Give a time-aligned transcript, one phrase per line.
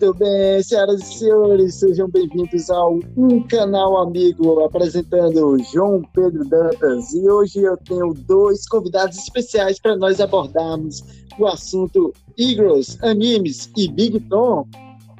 [0.00, 7.12] Muito bem, senhoras e senhores, sejam bem-vindos ao Um Canal Amigo, apresentando João Pedro Dantas.
[7.12, 11.04] E hoje eu tenho dois convidados especiais para nós abordarmos
[11.38, 14.66] o assunto Eagles, animes e Big Tom.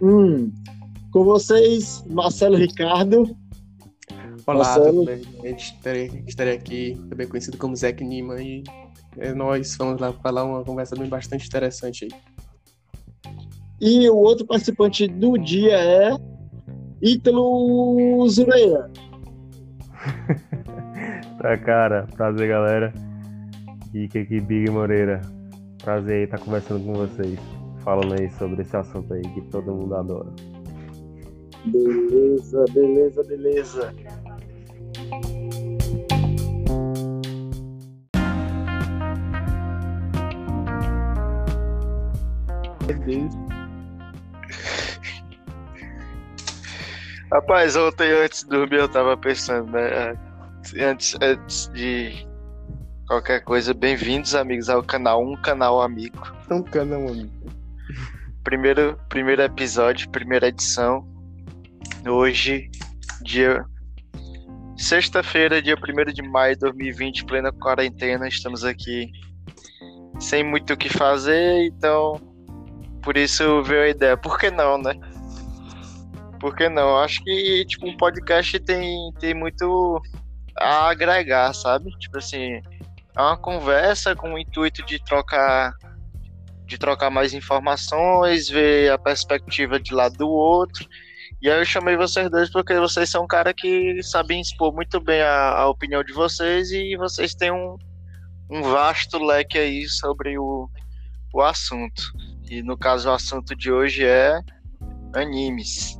[0.00, 0.50] Hum,
[1.12, 3.36] com vocês, Marcelo Ricardo.
[4.46, 5.04] Olá, Marcelo.
[5.04, 5.56] tudo bem?
[5.56, 8.64] Estarei, estarei aqui, também conhecido como Zack Nima, e
[9.18, 12.39] é, nós vamos lá falar uma conversa bem bastante interessante aí.
[13.80, 16.16] E o outro participante do dia é
[17.00, 18.90] Ítalo Zureia.
[21.40, 22.06] tá, cara.
[22.14, 22.92] Prazer, galera.
[23.94, 25.22] E aqui, Big Moreira.
[25.82, 27.38] Prazer estar conversando com vocês.
[27.82, 30.28] Falando aí sobre esse assunto aí que todo mundo adora.
[31.64, 33.94] Beleza, beleza, beleza.
[42.86, 43.59] Beleza.
[47.32, 50.18] Rapaz, ontem antes de dormir eu tava pensando, né?
[50.80, 52.26] Antes, antes de
[53.06, 56.20] qualquer coisa, bem-vindos, amigos, ao canal Um Canal Amigo.
[56.50, 57.30] Um canal amigo.
[58.42, 61.06] Primeiro, primeiro episódio, primeira edição.
[62.04, 62.68] Hoje,
[63.22, 63.64] dia.
[64.76, 69.08] Sexta-feira, dia 1 de maio de 2020, plena quarentena, estamos aqui
[70.18, 72.20] sem muito o que fazer, então
[73.02, 74.16] por isso veio a ideia.
[74.16, 74.94] Por que não, né?
[76.40, 76.96] Por que não?
[76.96, 80.00] Acho que, tipo, um podcast tem, tem muito
[80.58, 81.90] a agregar, sabe?
[81.98, 82.60] Tipo assim,
[83.16, 85.74] é uma conversa com o intuito de trocar
[86.66, 90.88] de trocar mais informações, ver a perspectiva de lado do outro.
[91.42, 95.00] E aí eu chamei vocês dois porque vocês são um cara que sabem expor muito
[95.00, 97.76] bem a, a opinião de vocês e vocês têm um,
[98.48, 100.70] um vasto leque aí sobre o,
[101.34, 102.02] o assunto.
[102.48, 104.40] E no caso o assunto de hoje é
[105.14, 105.99] animes.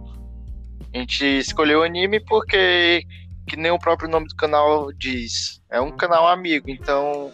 [0.93, 3.05] A gente escolheu o anime porque,
[3.47, 6.69] que nem o próprio nome do canal diz, é um canal amigo.
[6.69, 7.33] Então,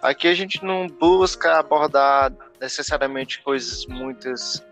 [0.00, 4.64] aqui a gente não busca abordar necessariamente coisas muitas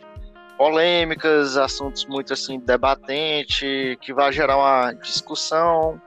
[0.57, 6.01] polêmicas, assuntos muito assim debatente, que vai gerar uma discussão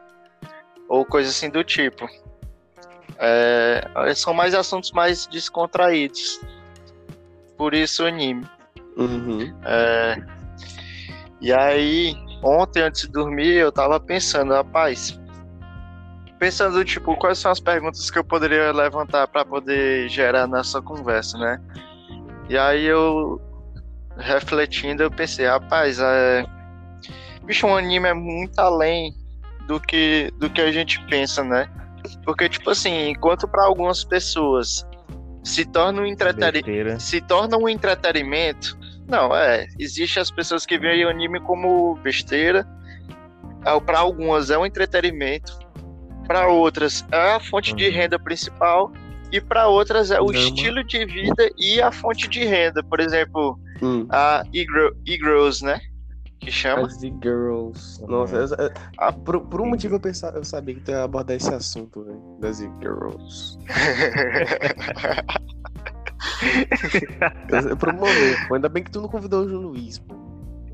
[0.87, 2.07] ou coisa assim do tipo.
[3.17, 3.81] É,
[4.15, 6.39] são mais assuntos mais descontraídos.
[7.57, 8.45] Por isso anime.
[8.97, 9.55] Uhum.
[9.63, 10.34] É,
[11.41, 15.19] e aí, ontem, antes de dormir, eu tava pensando, rapaz,
[16.39, 21.37] pensando, tipo, quais são as perguntas que eu poderia levantar para poder gerar nessa conversa,
[21.37, 21.61] né?
[22.49, 23.41] E aí eu,
[24.17, 26.45] refletindo, eu pensei, rapaz, é...
[27.43, 29.13] bicho, um anime é muito além
[29.67, 31.69] do que, do que a gente pensa, né?
[32.23, 34.85] Porque, tipo assim, enquanto para algumas pessoas
[35.43, 39.67] se torna um, entretenimento, se torna um entretenimento, não, é.
[39.79, 42.67] Existem as pessoas que veem o anime como besteira.
[43.63, 45.57] Ah, para algumas é um entretenimento.
[46.27, 47.77] Para outras é a fonte uhum.
[47.77, 48.91] de renda principal.
[49.31, 52.83] E para outras é o estilo de vida e a fonte de renda.
[52.83, 54.07] Por exemplo, hum.
[54.09, 55.79] a e-girls, né?
[56.39, 56.87] Que chama.
[56.87, 58.01] As e-girls.
[58.07, 58.63] Nossa, uhum.
[58.63, 61.53] eu, ah, por, por, um motivo eu, pensava, eu sabia que tu ia abordar esse
[61.53, 63.57] assunto, véio, das e-girls.
[67.79, 70.15] Por um momento, ainda bem que tu não convidou o João Luiz, pô.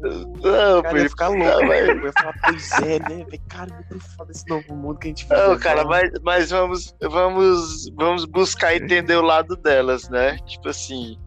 [0.01, 1.99] Não, cara, ia ficar louco, velho.
[1.99, 3.25] Eu ia falar, pois é, né?
[3.49, 5.35] Cara, muito foda esse novo mundo que a gente vive.
[5.35, 10.37] Não, cara, mas, mas vamos, vamos, vamos buscar entender o lado delas, né?
[10.47, 11.17] Tipo assim,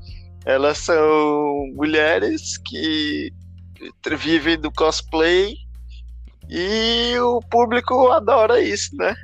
[0.45, 3.33] elas são mulheres que
[4.19, 5.55] vivem do cosplay
[6.49, 9.15] e o público adora isso, né?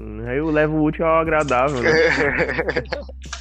[0.00, 1.90] Aí eu levo o útil ao agradável, né?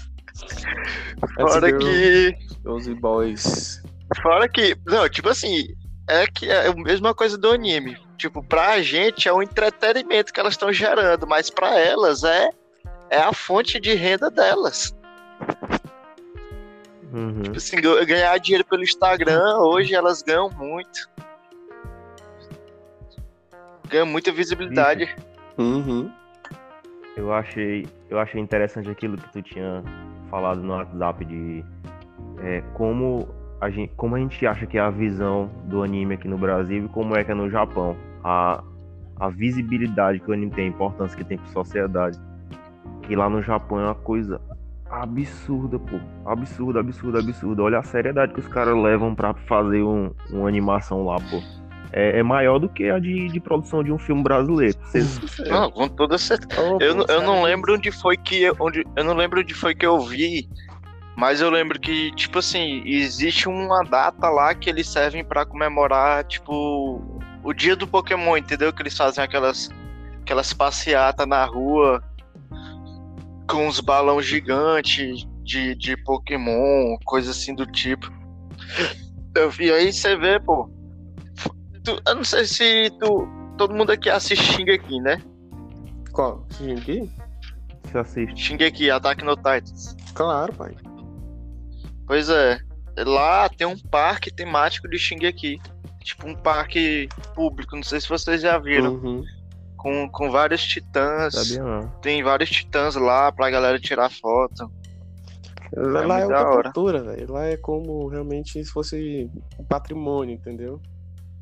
[1.35, 2.35] Fora que.
[2.66, 3.84] Os boys.
[4.22, 4.75] Fora que.
[4.85, 5.67] Não, tipo assim.
[6.09, 7.97] É que é a mesma coisa do anime.
[8.17, 12.49] Tipo, pra gente é um entretenimento que elas estão gerando, mas pra elas é,
[13.09, 14.96] é a fonte de renda delas.
[17.11, 17.43] Uhum.
[17.43, 21.09] Tipo assim, ganhar dinheiro pelo Instagram, hoje elas ganham muito.
[23.90, 25.14] Ganham muita visibilidade.
[25.58, 26.11] Uhum.
[27.17, 29.84] Eu achei, eu achei interessante aquilo que tu tinha
[30.29, 31.66] falado no WhatsApp de
[32.43, 33.28] é, como,
[33.59, 36.85] a gente, como a gente acha que é a visão do anime aqui no Brasil
[36.85, 37.97] e como é que é no Japão.
[38.23, 38.64] A,
[39.19, 42.19] a visibilidade que o anime tem, a importância que tem para a sociedade.
[43.02, 44.40] Que lá no Japão é uma coisa
[44.87, 45.97] absurda, pô.
[46.23, 47.63] Absurda, absurda, absurda.
[47.63, 51.41] Olha a seriedade que os caras levam para fazer um, uma animação lá, pô
[51.91, 54.78] é, é, maior do que a de, de, produção de um filme brasileiro.
[55.47, 56.61] Não, com toda certeza.
[56.61, 59.73] Oh, eu, eu não lembro onde foi que eu, onde eu não lembro onde foi
[59.73, 60.49] que eu vi
[61.16, 66.23] Mas eu lembro que, tipo assim, existe uma data lá que eles servem para comemorar,
[66.25, 67.01] tipo,
[67.43, 68.72] o dia do Pokémon, entendeu?
[68.73, 69.69] Que eles fazem aquelas,
[70.22, 72.03] aquelas passeatas na rua
[73.49, 78.11] com os balões gigantes de, de Pokémon, coisa assim do tipo.
[79.59, 80.69] E aí você vê, pô.
[81.87, 83.25] Tu, eu não sei se tu.
[83.57, 85.22] Todo mundo aqui assiste Shingeki, né?
[86.11, 86.45] Qual?
[86.51, 87.09] Shingeki?
[87.85, 88.43] Você assiste.
[88.43, 89.95] Shingeki, Ataque no Titans.
[90.13, 90.75] Claro, pai.
[92.05, 92.59] Pois é.
[92.97, 95.61] Lá tem um parque temático de Shingeki.
[96.03, 98.95] Tipo um parque público, não sei se vocês já viram.
[98.95, 99.23] Uhum.
[99.78, 101.35] Com, com vários titãs.
[101.35, 101.87] Sabia não.
[102.01, 104.69] Tem vários titãs lá pra galera tirar foto.
[105.73, 106.63] Lá é da outra hora.
[106.63, 107.31] cultura, velho.
[107.31, 110.81] Lá é como realmente se fosse um patrimônio, entendeu?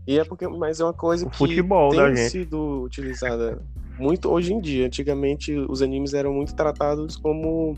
[0.08, 3.62] E é porque, mas é uma coisa O que futebol tem sido utilizada
[3.98, 4.86] muito hoje em dia.
[4.86, 7.76] Antigamente os animes eram muito tratados como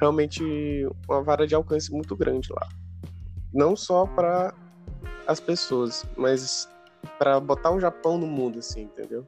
[0.00, 0.42] realmente
[1.08, 2.68] uma vara de alcance muito grande lá.
[3.52, 4.52] Não só para
[5.26, 6.68] as pessoas, mas
[7.18, 9.26] para botar o Japão no mundo, assim, entendeu?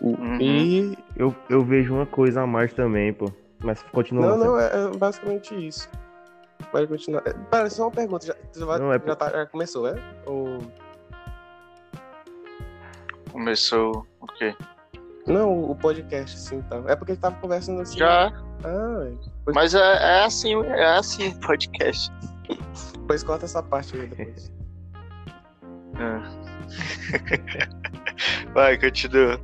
[0.00, 0.40] Uhum.
[0.40, 3.30] E Eu, eu vejo uma coisa a mais também, pô.
[3.64, 4.26] Mas continua.
[4.26, 5.88] Não, não, é, é basicamente isso.
[6.70, 7.22] Pode continuar.
[7.26, 8.26] É, Pera, só uma pergunta.
[8.26, 9.94] Já, já Não, é já, tá- já começou, é?
[10.26, 10.58] Ou...
[13.30, 14.54] Começou o quê?
[15.26, 16.82] Não, o podcast, sim, tá.
[16.86, 17.98] É porque tava conversando assim.
[17.98, 18.32] Já.
[18.64, 19.20] Ah, velho.
[19.54, 22.12] Mas é, é assim, é assim o podcast.
[22.92, 24.52] depois corta essa parte aí depois.
[25.98, 26.20] É.
[28.52, 29.40] Vai, continua.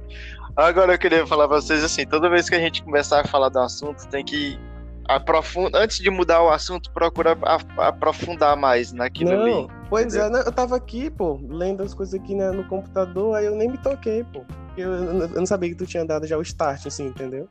[0.55, 3.49] Agora eu queria falar pra vocês assim, toda vez que a gente começar a falar
[3.49, 4.59] do assunto, tem que
[5.09, 7.37] aprofundar, antes de mudar o assunto, procura
[7.79, 9.69] aprofundar mais naquilo não, ali.
[9.89, 13.47] pois é, não, eu tava aqui, pô, lendo as coisas aqui né, no computador, aí
[13.47, 14.45] eu nem me toquei, pô.
[14.77, 17.49] Eu, eu, não sabia que tu tinha dado já o start, assim, entendeu?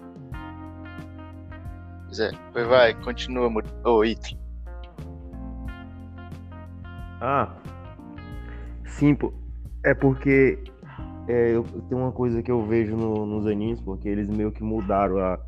[2.06, 2.32] Pois é.
[2.52, 3.50] Pois vai, continua,
[3.86, 4.40] ô Item.
[7.22, 7.54] Ah,
[8.86, 9.32] sim, pô.
[9.84, 10.64] É porque
[11.28, 14.64] é, eu, tem uma coisa que eu vejo no- nos animes, porque eles meio que
[14.64, 15.40] mudaram a,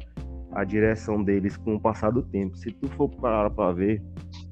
[0.55, 2.55] a direção deles com o passar do tempo.
[2.57, 4.01] Se tu for parar pra ver,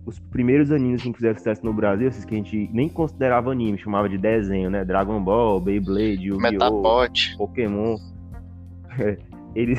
[0.05, 3.77] os primeiros animes que fizeram sucesso no Brasil, esses que a gente nem considerava anime,
[3.77, 4.83] chamava de desenho, né?
[4.83, 7.35] Dragon Ball, Beyblade, Yu-Gi-Oh!, Metapod.
[7.37, 7.97] Pokémon.
[8.99, 9.17] É,
[9.55, 9.77] eles,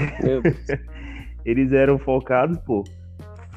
[1.45, 2.85] eles eram focados, pô,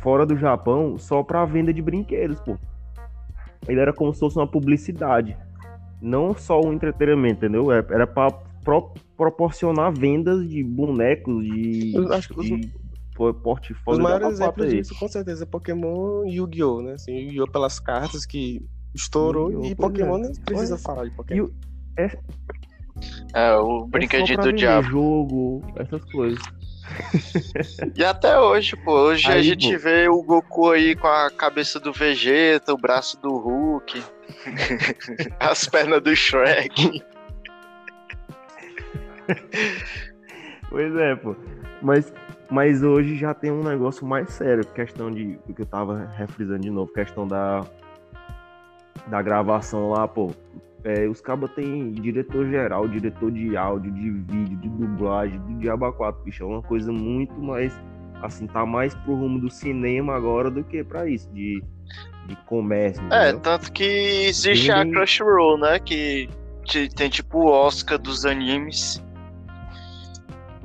[0.01, 2.57] fora do Japão, só pra venda de brinquedos, pô.
[3.67, 5.35] Ele era como se fosse uma publicidade.
[6.01, 7.71] Não só um entretenimento, entendeu?
[7.71, 8.29] É- Era pra
[8.65, 12.71] pro- proporcionar vendas de bonecos, de, Eu acho que os- de
[13.17, 16.93] Os portfólio da maiores exemplos disso, com certeza, é Pokémon e Yu-Gi-Oh!, né?
[16.95, 17.47] Assim, Yu-Gi-Oh!
[17.49, 18.61] pelas cartas que
[18.93, 19.71] estourou Yu-Gi-Oh!
[19.71, 20.21] e pois Pokémon é.
[20.23, 21.45] nem precisa Olha, falar de E Pokémon.
[21.45, 21.53] o-
[23.33, 24.87] É, o é brinquedinho do diabo.
[24.89, 26.41] jogo, essas coisas.
[27.95, 28.91] E até hoje, pô.
[28.91, 29.79] Hoje a Aí, gente pô.
[29.79, 34.01] vê o Goku aí com a cabeça do Vegeta, o braço do Hulk,
[35.39, 37.01] as pernas do Shrek.
[40.69, 41.35] Pois é, pô.
[41.81, 42.11] Mas,
[42.49, 45.39] mas hoje já tem um negócio mais sério, questão de.
[45.47, 47.63] O que eu tava refrisando de novo, questão da.
[49.07, 50.31] Da gravação lá, pô.
[50.83, 55.91] É, os cabos tem diretor geral, diretor de áudio, de vídeo, de dublagem, de Diaba
[55.93, 56.43] 4, bicho.
[56.43, 57.79] É uma coisa muito mais.
[58.21, 61.61] Assim, tá mais pro rumo do cinema agora do que pra isso, de,
[62.27, 63.03] de comércio.
[63.11, 63.39] É, entendeu?
[63.41, 65.77] tanto que existe a Bem- Crunchyroll, né?
[65.79, 66.27] Que
[66.63, 69.03] te- tem tipo o Oscar dos animes.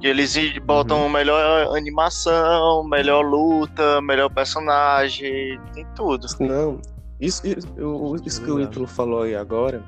[0.02, 6.26] E eles i- botam melhor animação, melhor luta, melhor personagem, tem tudo.
[6.40, 6.80] Não,
[7.21, 7.69] isso, isso,
[8.25, 8.61] isso que o.
[8.61, 9.83] Ítalo falou aí agora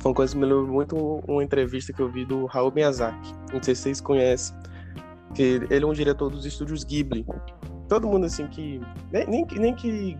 [0.00, 0.96] foi uma coisa que me lembrou muito
[1.28, 3.32] uma entrevista que eu vi do Raul Miyazaki.
[3.52, 4.54] Não sei se vocês conhecem.
[5.34, 7.24] Que ele é um diretor dos estúdios Ghibli.
[7.88, 8.80] Todo mundo assim que.
[9.12, 10.18] Nem, nem, que- nem que,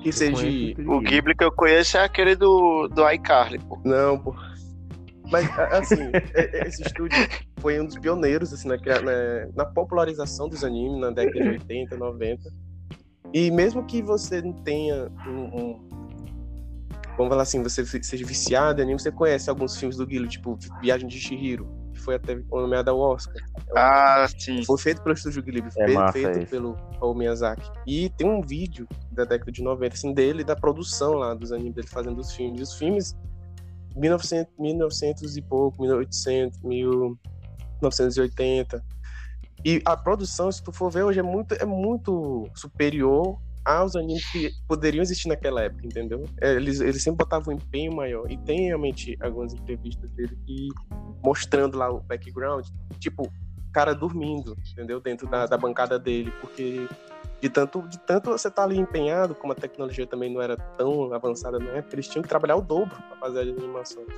[0.00, 0.44] que seja.
[0.86, 1.00] O.
[1.00, 3.80] Ghibli que eu conheço é aquele do, do iCarly, pô.
[3.84, 4.34] Não, pô.
[5.30, 7.16] Mas, a- assim, é- é- esse estúdio
[7.60, 11.96] foi um dos pioneiros, assim, na, na, na popularização dos animes na década de 80,
[11.96, 12.50] 90.
[13.32, 15.40] E mesmo que você não tenha um...
[15.42, 15.90] um-
[17.16, 20.28] vamos falar assim, você se- seja viciado em anime, você conhece alguns filmes do Ghibli,
[20.28, 23.36] tipo Viagem de Chihiro, que foi até nomeado ao Oscar.
[23.76, 24.64] Ah, sim.
[24.64, 27.70] Foi feito pelo estúdio Ghibli, É feito pelo Hayao Miyazaki.
[27.86, 31.74] E tem um vídeo da década de 90, assim, dele, da produção lá dos animes,
[31.74, 32.58] dele fazendo os filmes.
[32.58, 33.16] E os filmes,
[33.94, 36.58] 1900, 1900 e pouco, 1800,
[37.82, 38.82] 1980.
[39.64, 44.24] E a produção, se tu for ver hoje, é muito, é muito superior aos animes
[44.30, 46.24] que poderiam existir naquela época, entendeu?
[46.40, 48.30] É, Eles, eles sempre botavam um empenho maior.
[48.30, 50.68] E tem realmente algumas entrevistas dele que
[51.22, 52.66] mostrando lá o background.
[52.98, 53.30] Tipo,
[53.72, 55.00] cara dormindo, entendeu?
[55.00, 56.88] Dentro da, da bancada dele, porque
[57.40, 61.12] de tanto, de tanto você tá ali empenhado, como a tecnologia também não era tão
[61.12, 64.08] avançada na época, eles tinham que trabalhar o dobro para fazer as animações.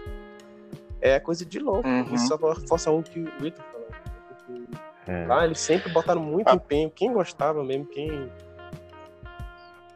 [1.02, 1.86] É coisa de louco.
[1.86, 2.14] Uhum.
[2.14, 3.88] Isso só força um que o Victor falou.
[5.06, 5.26] É.
[5.26, 6.54] Lá eles sempre botaram muito Ah.
[6.54, 6.88] empenho.
[6.90, 8.30] Quem gostava mesmo, quem.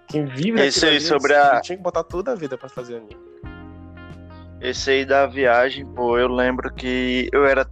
[0.08, 3.16] Quem vive Esse aí sobre a- tinha que botar toda a vida pra fazer anime.
[4.60, 7.66] Esse aí da viagem, pô, eu lembro que eu era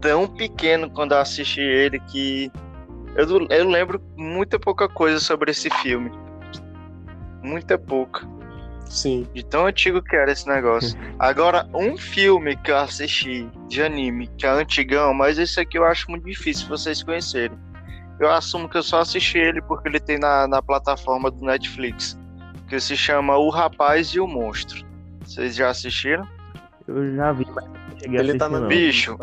[0.00, 2.50] tão pequeno quando eu assisti ele que
[3.16, 6.10] eu, eu lembro muita pouca coisa sobre esse filme.
[7.42, 8.26] Muita pouca.
[8.86, 9.26] Sim.
[9.34, 10.98] De tão antigo que era esse negócio.
[11.18, 15.84] Agora, um filme que eu assisti de anime, que é antigão, mas esse aqui eu
[15.84, 17.58] acho muito difícil vocês conhecerem.
[18.20, 22.18] Eu assumo que eu só assisti ele porque ele tem na, na plataforma do Netflix.
[22.68, 24.84] Que se chama O Rapaz e o Monstro.
[25.24, 26.26] Vocês já assistiram?
[26.86, 28.68] Eu já vi, mas não cheguei Ele a tá assistir, na não.
[28.68, 29.18] Bicho.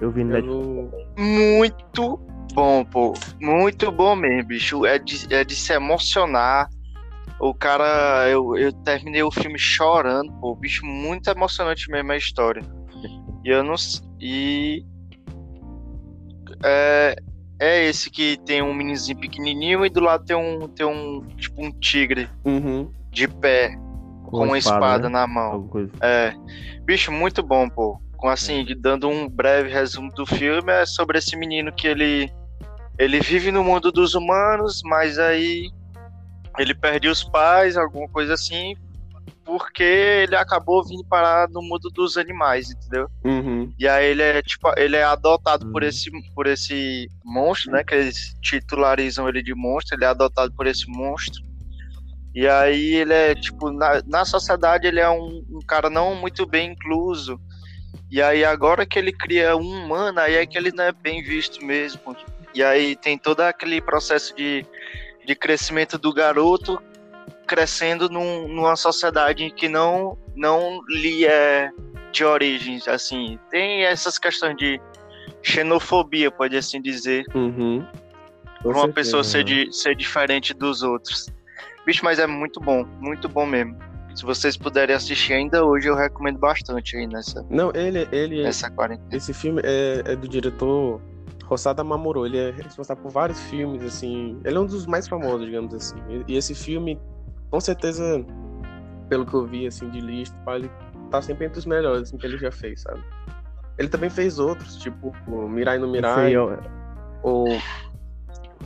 [0.00, 0.90] Eu vi no pelo.
[1.16, 2.20] Muito
[2.52, 3.14] bom, pô.
[3.40, 4.84] Muito bom mesmo, bicho.
[4.84, 6.68] É de, é de se emocionar.
[7.40, 10.54] O cara, eu, eu terminei o filme chorando, pô.
[10.54, 12.62] Bicho, muito emocionante mesmo a história.
[13.44, 13.74] E eu não.
[14.20, 14.84] E.
[16.62, 17.16] É,
[17.58, 21.64] é esse que tem um menininho pequenininho e do lado tem um, tem um tipo
[21.64, 22.92] um tigre Uhum.
[23.10, 23.74] de pé
[24.24, 25.20] com uma espada, né?
[25.20, 25.68] na mão.
[26.00, 26.32] É,
[26.84, 27.98] bicho, muito bom, pô.
[28.16, 32.30] Com assim, dando um breve resumo do filme, é sobre esse menino que ele
[32.98, 35.70] ele vive no mundo dos humanos, mas aí
[36.60, 38.76] ele perde os pais, alguma coisa assim,
[39.44, 43.08] porque ele acabou vindo parar no mundo dos animais, entendeu?
[43.24, 43.72] Uhum.
[43.78, 45.86] E aí ele é tipo, ele é adotado por Hum.
[45.86, 50.66] esse por esse monstro, né, que eles titularizam ele de monstro, ele é adotado por
[50.66, 51.42] esse monstro.
[52.34, 56.46] E aí ele é, tipo, na, na sociedade ele é um, um cara não muito
[56.46, 57.40] bem incluso.
[58.08, 61.22] E aí agora que ele cria um humano, aí é que ele não é bem
[61.22, 62.16] visto mesmo.
[62.54, 64.64] E aí tem todo aquele processo de,
[65.30, 66.82] de crescimento do garoto
[67.46, 71.70] crescendo num- numa sociedade que não, não lhe é
[72.10, 73.38] de origens, assim.
[73.48, 74.80] Tem essas questões de
[75.40, 77.86] xenofobia, pode assim dizer Uhum.
[78.64, 78.92] Uma certeza.
[78.92, 81.28] pessoa ser, di- ser diferente dos outros.
[81.86, 83.76] Bicho, mas é muito bom, muito bom mesmo.
[84.14, 88.68] Se vocês puderem assistir ainda hoje, eu recomendo bastante aí nessa, Não, ele, ele nessa
[88.68, 89.08] quarentena.
[89.16, 91.00] esse filme é, é do diretor
[91.50, 92.24] Rosada Mamuro.
[92.24, 94.40] Ele é responsável por vários filmes, assim.
[94.44, 95.96] Ele é um dos mais famosos, digamos assim.
[96.28, 96.98] E, esse filme,
[97.50, 98.24] com certeza,
[99.08, 100.70] pelo que eu vi, assim, de lista, ele
[101.10, 103.02] tá sempre entre os melhores assim, que ele já fez, sabe?
[103.76, 105.12] Ele também fez outros, tipo
[105.48, 106.56] Mirai no Mirai, ó,
[107.22, 107.48] ou...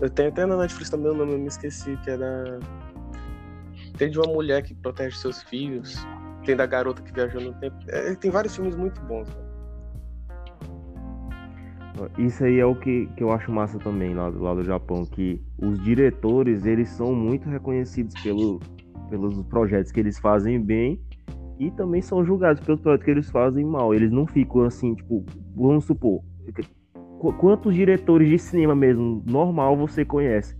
[0.00, 2.58] Eu tenho até na Netflix também o nome, eu me esqueci, que é da...
[3.96, 5.96] Tem de uma mulher que protege seus filhos,
[6.44, 7.76] tem da garota que viajou no tempo.
[7.88, 9.53] É, tem vários filmes muito bons, né?
[12.18, 15.04] Isso aí é o que, que eu acho massa também lá, do- lá do Japão,
[15.06, 18.58] que os diretores, eles são muito reconhecidos pelo,
[19.08, 21.00] pelos projetos que eles fazem bem
[21.58, 23.94] e também são julgados pelos projetos que eles fazem mal.
[23.94, 25.24] Eles não ficam assim, tipo,
[25.54, 26.20] vamos supor,
[27.20, 30.56] qu- quantos diretores de cinema mesmo, normal, você conhece?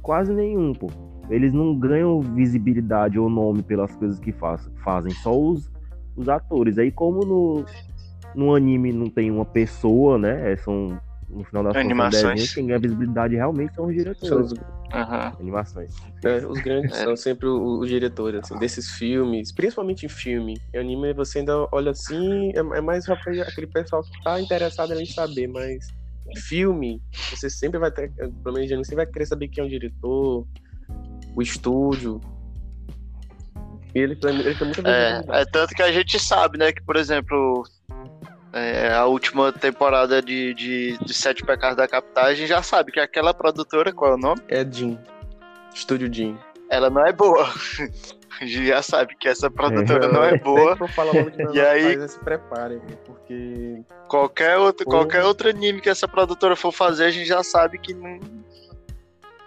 [0.00, 0.86] Quase nenhum, pô.
[1.28, 5.70] Eles não ganham visibilidade ou nome pelas coisas que faz, fazem, só os,
[6.16, 6.78] os atores.
[6.78, 7.64] Aí como no,
[8.34, 10.52] no anime não tem uma pessoa, né?
[10.52, 12.22] é, São, no final das contas, Animações.
[12.22, 14.28] desenhos, quem ganha visibilidade realmente são os diretores.
[14.28, 14.54] São os,
[14.92, 15.36] Aham.
[15.38, 15.94] Animações.
[16.24, 17.04] é, os grandes É.
[17.04, 20.54] são sempre os diretores assim, desses filmes, principalmente em filme.
[20.74, 24.98] Em anime você ainda olha assim, é, é mais aquele aquele pessoal que tá interessado
[24.98, 25.86] em saber, mas
[26.26, 29.70] em filme, você sempre vai ter, pelo menos você vai querer saber quem é o
[29.70, 30.46] diretor,
[31.34, 32.20] o estúdio.
[33.94, 36.96] E ele, ele tem muita É, é tanto que a gente sabe, né, que, por
[36.96, 37.62] exemplo,
[38.58, 42.92] é, a última temporada de, de, de Sete Pecados da Capital, a gente já sabe
[42.92, 44.40] que aquela produtora, qual é o nome?
[44.48, 44.98] É Jim.
[45.74, 46.38] Estúdio Jim.
[46.70, 47.48] Ela não é boa.
[48.40, 50.60] A gente já sabe que essa produtora não é boa.
[50.68, 54.92] Sempre vou falar o nome de E aí- se preparem, porque Qualquer outro, Pô.
[54.92, 58.20] qualquer outro anime que essa produtora for fazer, a gente já sabe que não.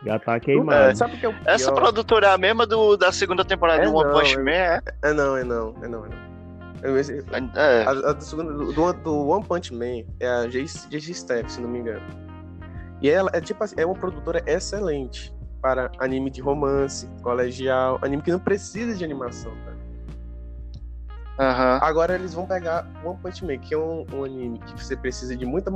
[0.06, 0.98] Já tá queimado.
[0.98, 1.36] Sabe o que é?
[1.46, 4.44] Essa produtora é a mesma do, da segunda temporada É do One não, Punch é-
[4.44, 4.82] Man, é?
[5.04, 6.31] É não, é não, é não, é não.
[6.84, 7.24] Eu- esse-
[7.56, 7.84] É.
[7.84, 11.14] A, a do, segundo, do, do- One Punch Man é a J.G.
[11.14, 12.02] Steph, se não me engano.
[13.02, 18.22] E ela é tipo assim, é uma produtora excelente para anime de romance, colegial, anime
[18.24, 19.72] que não precisa de animação, tá?
[21.40, 21.80] Aham.
[21.82, 25.36] Agora eles vão pegar One Punch Man, que é um, um anime que você precisa
[25.36, 25.72] de muita,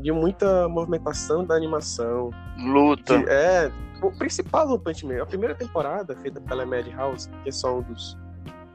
[0.00, 2.30] de muita movimentação da animação.
[2.58, 3.18] Luta.
[3.18, 3.70] de- é,
[4.02, 7.78] o principal do One Punch Man, a primeira temporada feita pela Madhouse, que é só
[7.78, 8.16] um dos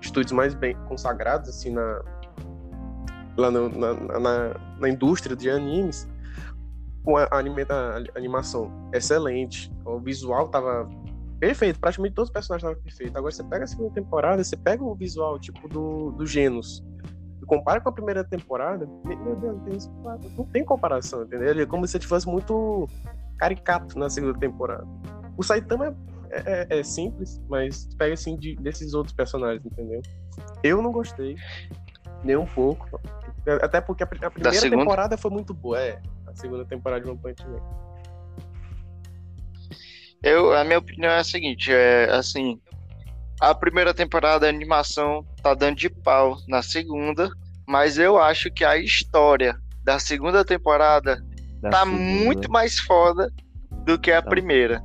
[0.08, 2.02] estúdios mais bem consagrados, assim, na,
[3.38, 6.08] lá no- na, na, na indústria de animes,
[7.08, 9.72] Pô, a, anime, a, animação excelente.
[9.86, 10.90] O visual tava
[11.40, 11.80] perfeito.
[11.80, 13.16] Praticamente todos os personagens estavam perfeitos.
[13.16, 16.84] Agora você pega a segunda temporada, você pega o visual, tipo, do, do Genos.
[17.42, 21.58] E compara com a primeira temporada, meu Deus, não tem, não tem comparação, entendeu?
[21.58, 22.90] É como se ele fosse muito
[23.38, 24.86] caricato na segunda temporada.
[25.38, 25.96] O Saitama é,
[26.46, 30.02] é, é simples, mas pega assim de, desses outros personagens, entendeu?
[30.64, 31.36] Eu não gostei,
[32.24, 33.00] nem um pouco.
[33.62, 36.02] Até porque a, a primeira temporada foi muito boa, é.
[36.28, 37.62] A segunda temporada de One Punch Man.
[40.22, 42.60] Eu, a minha opinião é a seguinte, é assim,
[43.40, 47.30] a primeira temporada a animação tá dando de pau na segunda,
[47.68, 51.24] mas eu acho que a história da segunda temporada
[51.62, 52.02] da tá segunda.
[52.02, 53.32] muito mais foda
[53.86, 54.30] do que a tá.
[54.30, 54.82] primeira.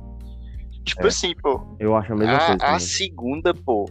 [0.83, 1.07] Tipo é.
[1.07, 1.75] assim, pô.
[1.79, 2.65] Eu acho a mesma a, coisa.
[2.65, 3.89] A segunda, pô.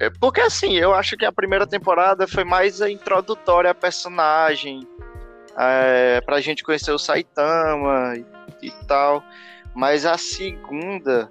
[0.00, 4.86] É porque assim, eu acho que a primeira temporada foi mais a introdutória a personagem,
[5.56, 9.22] é, pra gente conhecer o Saitama e, e tal.
[9.74, 11.30] Mas a segunda,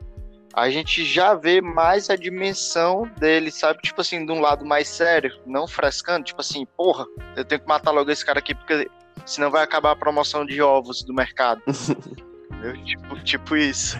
[0.53, 3.82] a gente já vê mais a dimensão dele, sabe?
[3.82, 7.05] Tipo assim, de um lado mais sério, não frescando, tipo assim, porra,
[7.36, 8.89] eu tenho que matar logo esse cara aqui, porque
[9.25, 11.62] senão vai acabar a promoção de ovos do mercado.
[12.86, 14.00] tipo, tipo isso.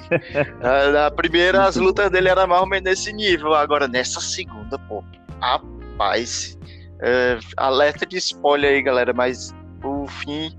[0.60, 3.54] na, na, primeira, as lutas dele eram mais ou menos nesse nível.
[3.54, 5.04] Agora, nessa segunda, pô,
[5.40, 6.56] rapaz.
[7.00, 10.52] É, alerta de spoiler aí, galera, mas o fim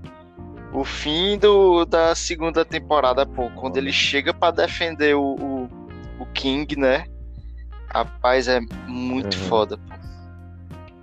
[0.72, 5.68] o fim do, da segunda temporada, pô, quando ele chega para defender o, o,
[6.20, 7.04] o, King, né?
[7.88, 9.48] Rapaz, é muito uhum.
[9.48, 9.99] foda, pô.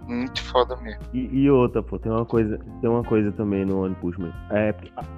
[0.08, 1.02] Muito foda mesmo.
[1.14, 4.32] E, e, outra, pô, tem uma coisa, tem uma coisa também no One Punch Man.
[4.50, 4.74] É,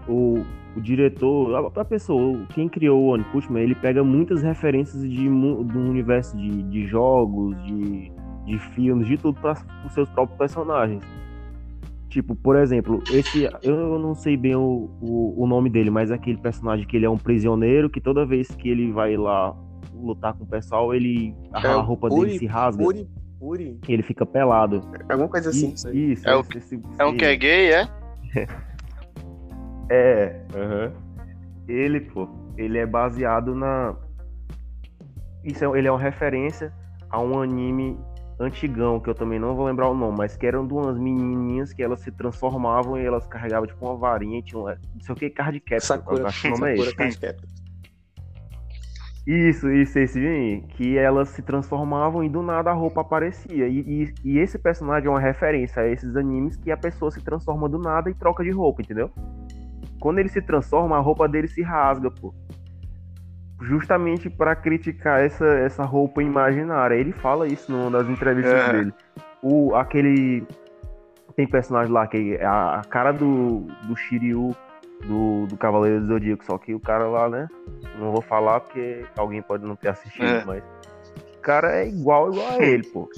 [0.07, 0.43] o,
[0.75, 5.03] o diretor, a, a, pessoa, quem criou o One Punch Man, ele pega muitas referências
[5.03, 8.11] de, do universo de, de jogos, de,
[8.45, 11.03] de filmes, de tudo para os seus próprios personagens.
[12.09, 13.47] Tipo, por exemplo, esse.
[13.61, 17.09] Eu não sei bem o, o, o, nome dele, mas aquele personagem que ele é
[17.09, 19.55] um prisioneiro que toda vez que ele vai lá
[19.93, 21.35] lutar com o pessoal, ele.
[21.53, 22.83] A, é, roupa Uri, dele se rasga.
[22.83, 23.07] Uri,
[23.39, 23.79] Uri.
[23.87, 24.81] Ele fica pelado.
[25.07, 25.73] É alguma coisa assim.
[25.73, 27.87] Isso, isso é, o, esse, é um que é gay, é?
[29.89, 30.41] é.
[30.55, 30.93] Uhum.
[31.67, 33.95] Ele, pô, ele é baseado na.
[35.43, 36.73] Isso é, ele é uma referência
[37.09, 37.97] a um anime
[38.39, 41.83] antigão, que eu também não vou lembrar o nome, mas que eram duas menininhas que
[41.83, 45.29] elas se transformavam e elas carregavam tipo uma varinha e tinham, não sei o que,
[45.29, 47.19] card capture, Sakura, acho que o nome Sakura é esse.
[49.31, 53.67] Isso, isso, esse aí, que elas se transformavam e do nada a roupa aparecia.
[53.67, 57.23] E, e, e, esse personagem é uma referência a esses animes que a pessoa se
[57.23, 59.11] transforma do nada e troca de roupa, entendeu?
[59.99, 62.33] Quando ele se transforma, a roupa dele se rasga, pô
[63.61, 66.95] justamente para criticar essa, essa roupa imaginária.
[66.95, 68.71] Ele fala isso numa das entrevistas é.
[68.71, 68.93] dele.
[69.43, 70.43] O, aquele.
[71.35, 74.55] Tem personagem lá que é a, a cara do, do Shiryu
[75.05, 77.47] do, do Cavaleiro do Zodíaco, só que o cara lá, né?
[77.97, 80.43] Não vou falar porque alguém pode não ter assistido, é.
[80.45, 80.63] mas.
[81.37, 83.09] O cara é igual, igual a ele, pô.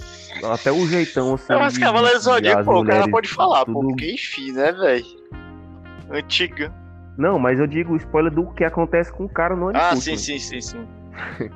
[0.53, 1.53] Até o jeitão assim.
[1.53, 3.73] Mas Cavaleiro do Zodíaco, pô, o cara pode falar, tudo...
[3.73, 5.05] pô, porque enfim, né, velho?
[6.11, 6.71] Antiga.
[7.17, 9.83] Não, mas eu digo spoiler do que acontece com o cara no anime.
[9.83, 10.87] Ah, sim, sim, sim, sim.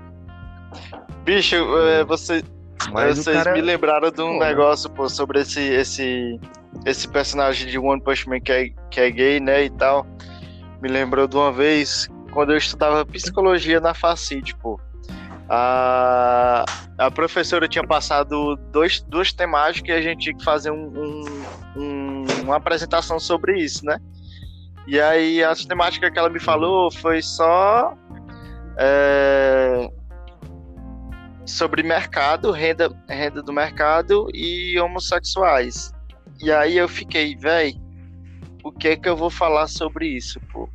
[1.24, 2.44] Bicho, é, você,
[2.92, 3.54] mas vocês cara...
[3.54, 6.40] me lembraram de um pô, negócio, pô, sobre esse, esse,
[6.86, 10.06] esse personagem de One Punch Man que é, que é gay, né, e tal.
[10.82, 14.80] Me lembrou de uma vez, quando eu estudava psicologia na Facid, pô.
[15.48, 16.66] A,
[16.98, 21.46] a professora tinha passado dois, duas temáticas e a gente tinha que fazer um, um,
[21.76, 24.00] um, uma apresentação sobre isso, né?
[24.88, 27.94] E aí a sistemática que ela me falou foi só
[28.78, 29.90] é,
[31.46, 35.92] sobre mercado, renda, renda do mercado e homossexuais.
[36.42, 37.76] E aí eu fiquei, velho,
[38.64, 40.68] o que é que eu vou falar sobre isso, pô?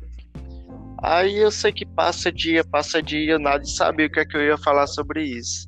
[1.03, 4.37] Aí eu sei que passa dia, passa dia, nada de saber o que é que
[4.37, 5.65] eu ia falar sobre isso.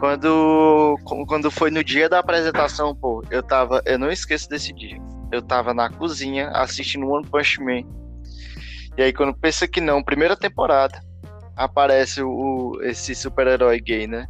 [0.00, 4.98] Quando, quando foi no dia da apresentação, pô, eu tava, eu não esqueço desse dia
[5.32, 7.82] eu tava na cozinha assistindo One Punch Man.
[8.96, 11.00] E aí, quando pensa que não, primeira temporada,
[11.56, 14.28] aparece o, esse super-herói gay, né?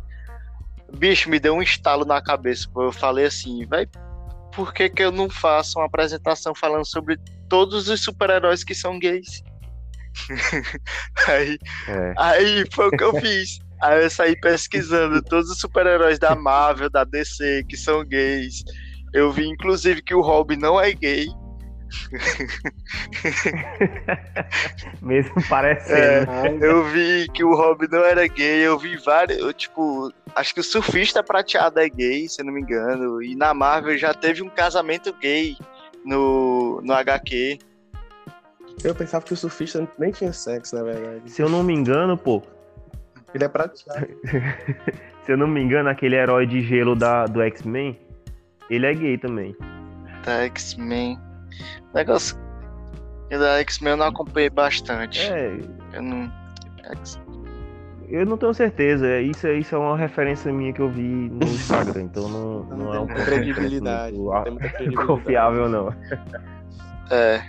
[0.97, 2.85] Bicho, me deu um estalo na cabeça, pô.
[2.85, 3.87] Eu falei assim, vai,
[4.55, 8.99] por que, que eu não faço uma apresentação falando sobre todos os super-heróis que são
[8.99, 9.43] gays?
[11.29, 11.59] aí,
[11.89, 12.15] é.
[12.17, 13.59] aí foi o que eu fiz.
[13.83, 18.65] Aí eu saí pesquisando todos os super-heróis da Marvel, da DC, que são gays.
[19.12, 21.27] Eu vi, inclusive, que o Robin não é gay.
[25.03, 26.31] Mesmo parecendo.
[26.31, 30.55] É, eu vi que o Robin não era gay, eu vi vários, eu, tipo, acho
[30.55, 34.42] que o surfista prateado é gay, se não me engano, e na Marvel já teve
[34.42, 35.57] um casamento gay
[36.05, 37.59] no, no HQ.
[38.85, 41.31] Eu pensava que o surfista nem tinha sexo, na verdade.
[41.31, 42.42] Se eu não me engano, pô,
[43.35, 44.07] Ele é praticado.
[45.25, 47.99] se eu não me engano, aquele herói de gelo da, do X-Men,
[48.68, 49.57] ele é gay também.
[50.25, 51.18] Da X-Men.
[51.95, 52.37] Negócio.
[53.31, 55.21] E da X-Men eu não acompanhei bastante.
[55.33, 55.59] É,
[55.92, 56.33] Eu não.
[58.09, 59.05] Eu não tenho certeza.
[59.07, 62.62] é- Isso, é- isso é uma referência minha que eu vi no Instagram, então não,
[62.64, 64.16] não é um credibilidade.
[64.16, 65.07] muito Tem muita credibilidade.
[65.07, 65.92] confiável, não.
[67.11, 67.42] É.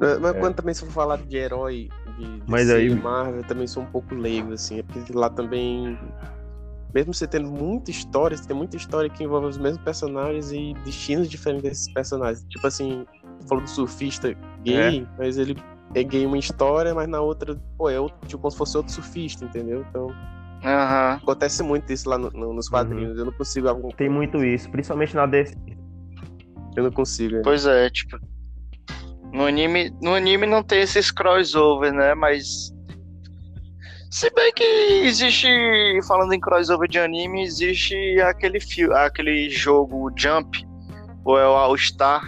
[0.00, 0.38] Mas mas É.
[0.40, 1.88] quando também se for falar de herói
[2.18, 4.80] de, de Mas aí- Marvel, eu também sou um pouco leigo, assim.
[4.80, 5.96] É porque lá também.
[6.94, 10.74] Mesmo você tendo muita história, você tem muita história que envolve os mesmos personagens e
[10.84, 12.44] destinos diferentes desses personagens.
[12.48, 13.06] Tipo assim,
[13.40, 15.56] você falou do surfista gay, mas ele
[15.94, 18.76] é gay em uma história, mas na outra, pô, é outro, tipo como se fosse
[18.76, 19.84] outro surfista, entendeu?
[19.88, 20.08] Então,
[20.64, 21.18] Aham.
[21.22, 23.18] acontece muito isso lá no- no- nos quadrinhos.
[23.18, 23.68] Eu não consigo.
[23.68, 25.54] algum- Tem muito isso, principalmente na DC.
[26.76, 27.36] Eu não consigo.
[27.36, 27.42] é.
[27.42, 28.18] Pois é, tipo.
[29.32, 32.14] No anime, no anime não tem esses crossover, né?
[32.14, 32.70] Mas.
[34.12, 34.62] Se bem que
[35.06, 35.48] existe.
[36.06, 40.66] Falando em crossover de anime, existe aquele, fio, aquele jogo Jump,
[41.24, 42.22] ou é o All Star,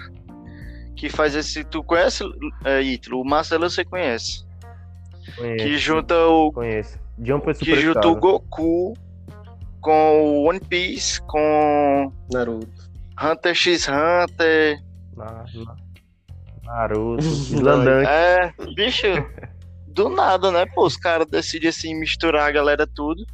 [0.96, 1.62] que faz esse.
[1.62, 2.24] Tu conhece,
[2.64, 3.20] é, Ítalo?
[3.20, 4.46] O Marcelo você conhece.
[5.36, 5.64] Conheço.
[5.64, 6.50] Que junta o.
[6.52, 6.98] Conheço.
[7.22, 8.94] Jump é Que super junta o Goku
[9.82, 12.90] com o One Piece, com Naruto.
[13.22, 14.82] Hunter x Hunter.
[15.14, 15.76] Na, na,
[16.64, 18.06] Naruto, Slandunk.
[18.08, 19.06] É, bicho,
[19.94, 20.66] do nada, né?
[20.66, 23.24] Pô, os caras decidem assim misturar a galera tudo.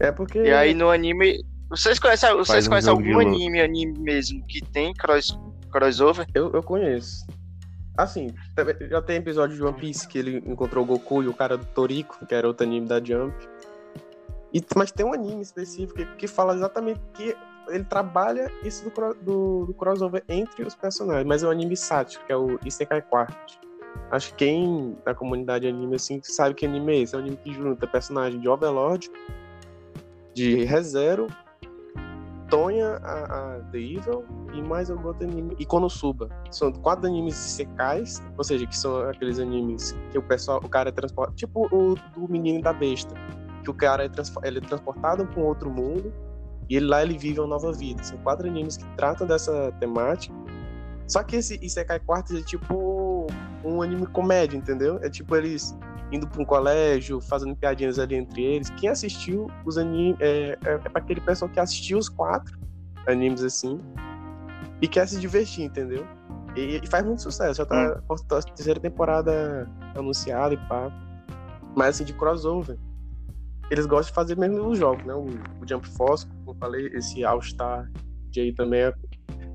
[0.00, 0.38] É porque.
[0.38, 1.44] E aí no anime.
[1.70, 5.38] Vocês conhecem, vocês um conhecem algum anime, anime mesmo, que tem cross,
[5.70, 6.26] crossover?
[6.32, 7.26] Eu, eu conheço.
[7.94, 8.28] Assim,
[8.88, 11.66] já tem episódio de One Piece que ele encontrou o Goku e o cara do
[11.66, 13.34] Toriko, que era outro anime da Jump.
[14.54, 17.36] E, mas tem um anime específico que, que fala exatamente que
[17.68, 22.24] ele trabalha isso do, do- do crossover entre os personagens, mas é um anime sático,
[22.24, 23.58] que é o Isekai Quartet.
[24.10, 27.14] Acho que quem da comunidade anime assim sabe que anime é esse.
[27.14, 29.10] É um anime que junta personagem de Overlord,
[30.34, 31.26] de ReZero,
[32.48, 35.54] Tonha, a, a The Evil e mais algum outro anime.
[35.58, 36.28] E Konosuba.
[36.50, 40.88] São quatro animes secais, ou seja, que são aqueles animes que o pessoal, o cara
[40.88, 41.36] é transportado.
[41.36, 43.14] Tipo o do Menino da Besta.
[43.62, 44.10] Que o cara é,
[44.44, 46.12] ele é transportado para um outro mundo
[46.68, 48.02] e ele, lá ele vive uma nova vida.
[48.02, 50.34] São quatro animes que tratam dessa temática.
[51.08, 53.26] Só que esse Isekai Quartos é tipo
[53.64, 54.98] um anime comédia, entendeu?
[55.02, 55.76] É tipo eles
[56.12, 58.70] indo para um colégio, fazendo piadinhas ali entre eles.
[58.70, 62.58] Quem assistiu os animes é, é, é para aquele pessoal que assistiu os quatro
[63.06, 63.80] animes assim
[64.80, 66.06] e quer se divertir, entendeu?
[66.54, 67.54] E, e faz muito sucesso.
[67.54, 70.90] Já tá com a terceira temporada anunciada e pá.
[71.76, 72.76] Mas assim, de crossover.
[73.70, 75.14] Eles gostam de fazer mesmo nos jogos, né?
[75.14, 77.90] O, o Jump Force, como eu falei, esse All Star
[78.30, 78.94] J também é,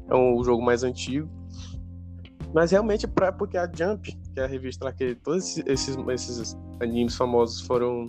[0.10, 1.28] é um jogo mais antigo.
[2.54, 6.58] Mas realmente, pra, porque a Jump, que é a revista lá que todos esses, esses
[6.80, 8.08] animes famosos foram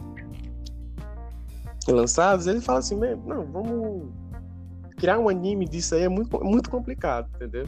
[1.88, 4.08] lançados, ele fala assim, "Meu, não, vamos
[4.96, 7.66] criar um anime disso aí é muito, muito complicado, entendeu?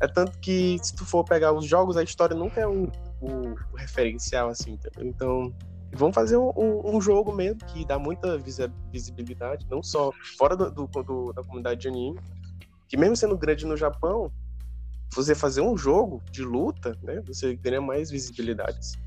[0.00, 2.84] É tanto que se tu for pegar os jogos, a história nunca é o,
[3.20, 5.08] o, referencial, assim, entendeu?
[5.08, 5.54] Então,
[5.92, 10.56] vamos fazer um, um, um jogo mesmo que dá muita visi- visibilidade, não só fora
[10.56, 12.18] do, do- do- da comunidade de anime,
[12.88, 14.30] que mesmo sendo grande no Japão,
[15.14, 18.78] você fazer um jogo de luta, né, você ganha mais visibilidade.
[18.78, 18.98] assim.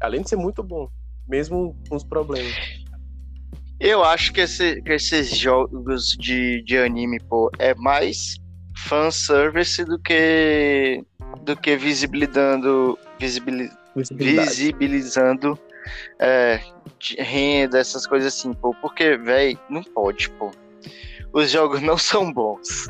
[0.00, 0.88] Além de ser muito bom,
[1.28, 2.52] mesmo com os problemas.
[3.80, 8.36] Eu acho que, esse- que esses jogos de, de anime, pô, é mais
[8.76, 11.04] fanservice do que
[11.44, 14.48] do que visibilizando visibili- Visibilidade.
[14.48, 15.58] visibilizando
[16.20, 16.60] é,
[17.18, 18.72] renda, essas coisas assim, pô.
[18.80, 20.52] Porque, velho, não pode, pô.
[21.32, 22.86] Os jogos não são bons.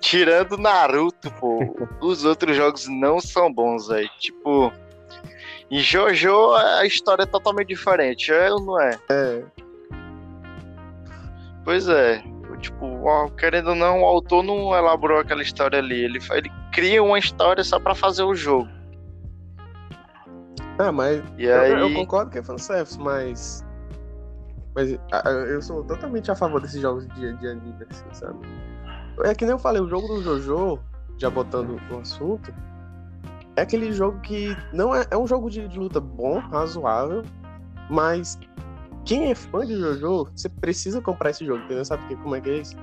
[0.00, 1.58] Tirando Naruto, pô,
[2.00, 4.10] os outros jogos não são bons, velho.
[4.18, 4.72] Tipo,
[5.70, 8.98] em Jojo a história é totalmente diferente, é ou não é?
[9.10, 9.42] É,
[11.64, 12.22] Pois é.
[12.60, 16.04] Tipo, querendo ou não, o autor não elaborou aquela história ali.
[16.04, 18.68] Ele, ele cria uma história só pra fazer o jogo.
[20.78, 21.72] Ah, mas E eu, aí.
[21.72, 23.64] eu concordo que é fanservice, mas.
[24.74, 24.98] Mas
[25.48, 28.38] eu sou totalmente a favor desses jogos de, de anime, assim, sabe?
[29.24, 30.78] É que nem eu falei, o jogo do Jojo,
[31.18, 32.52] já botando no assunto,
[33.56, 37.22] é aquele jogo que não é, é um jogo de, de luta bom, razoável,
[37.90, 38.38] mas
[39.04, 41.84] quem é fã de Jojo, você precisa comprar esse jogo, entendeu?
[41.84, 42.76] Sabe que- como é que é isso?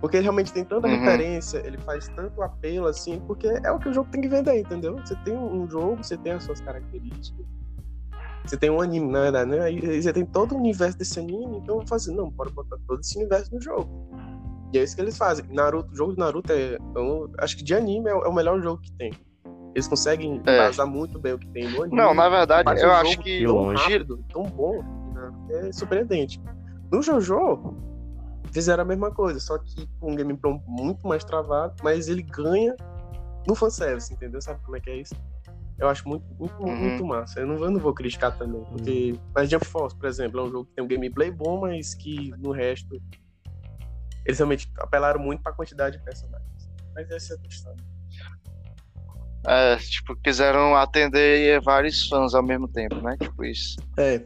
[0.00, 0.94] Porque ele realmente tem tanta Uhum.
[0.98, 4.60] referência, ele faz tanto apelo assim, porque é o que o jogo tem que vender,
[4.60, 4.94] entendeu?
[4.98, 7.46] Você tem um jogo, você tem as suas características,
[8.44, 9.60] você tem um anime, na verdade, né?
[9.60, 12.76] Aí você tem todo o universo desse anime, então eu vou fazer, não, bora botar
[12.86, 13.88] todo esse universo no jogo.
[14.74, 15.44] E é isso que eles fazem.
[15.50, 18.28] Naruto, o jogo de Naruto é, é um- acho que de anime é, o- é
[18.28, 19.12] o melhor jogo que tem.
[19.72, 20.54] Eles conseguem É.
[20.56, 21.96] embasar muito bem o que tem no anime.
[21.96, 23.80] Não, na verdade, eu um acho que tão longe.
[23.82, 24.82] rápido, tão bom,
[25.14, 25.32] né?
[25.68, 26.40] é surpreendente.
[26.90, 27.76] No JoJo,
[28.52, 32.74] fizeram a mesma coisa, só que com um gameplay muito mais travado, mas ele ganha
[33.46, 34.42] no fanservice, entendeu?
[34.42, 35.14] Sabe como é que é isso?
[35.78, 36.76] Eu acho muito, muito, Uhum.
[36.76, 37.38] muito massa.
[37.40, 39.16] Eu não, eu não vou criticar também, porque...
[39.34, 42.32] Mas Jump Force, por exemplo, é um jogo que tem um gameplay bom, mas que
[42.38, 43.00] no resto...
[44.24, 46.70] Eles realmente apelaram muito pra quantidade de personagens.
[46.94, 47.74] Mas essa é a questão.
[49.46, 53.16] É, tipo, quiseram atender vários fãs ao mesmo tempo, né?
[53.20, 53.76] Tipo isso.
[53.98, 54.22] É,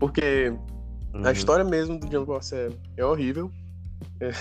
[0.00, 0.52] porque
[1.14, 1.24] Uhum.
[1.24, 3.50] A história mesmo do Django Force é, é horrível.
[4.20, 4.32] É,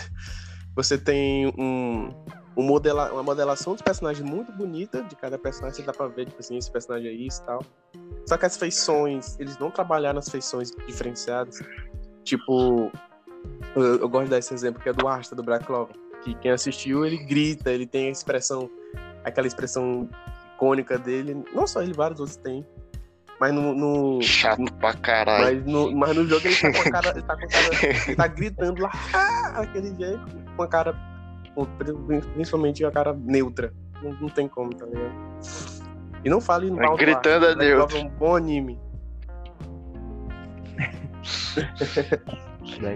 [0.76, 2.10] Você tem um,
[2.58, 5.78] um modela, uma modelação dos personagens muito bonita de cada personagem.
[5.78, 7.64] Você dá pra ver, tipo assim, esse personagem é isso e tal.
[8.28, 11.60] Só que as feições, eles não trabalharam as feições diferenciadas.
[12.24, 12.92] Tipo,
[13.76, 15.96] eu, eu gosto de dar esse exemplo que é do Asta, do Black Clover.
[16.24, 18.70] Que quem assistiu, ele grita, ele tem a expressão,
[19.24, 20.08] aquela expressão
[20.56, 21.44] icônica dele.
[21.54, 22.66] Não só ele, vários outros têm.
[23.40, 25.44] Mas no- no, Chato pra caralho.
[25.44, 27.10] mas no, mas no jogo ele tá com a cara.
[27.10, 27.66] Ele tá, com a cara,
[28.08, 30.22] ele tá gritando lá, "Ah!" aquele jeito,
[30.56, 30.96] com a cara.
[31.56, 31.66] com-
[32.34, 33.74] Principalmente a cara neutra.
[34.02, 35.14] Não, não tem como, tá ligado?
[36.24, 37.88] E não fale no mal do gritando neutro.
[37.88, 38.80] Clover É um bom anime.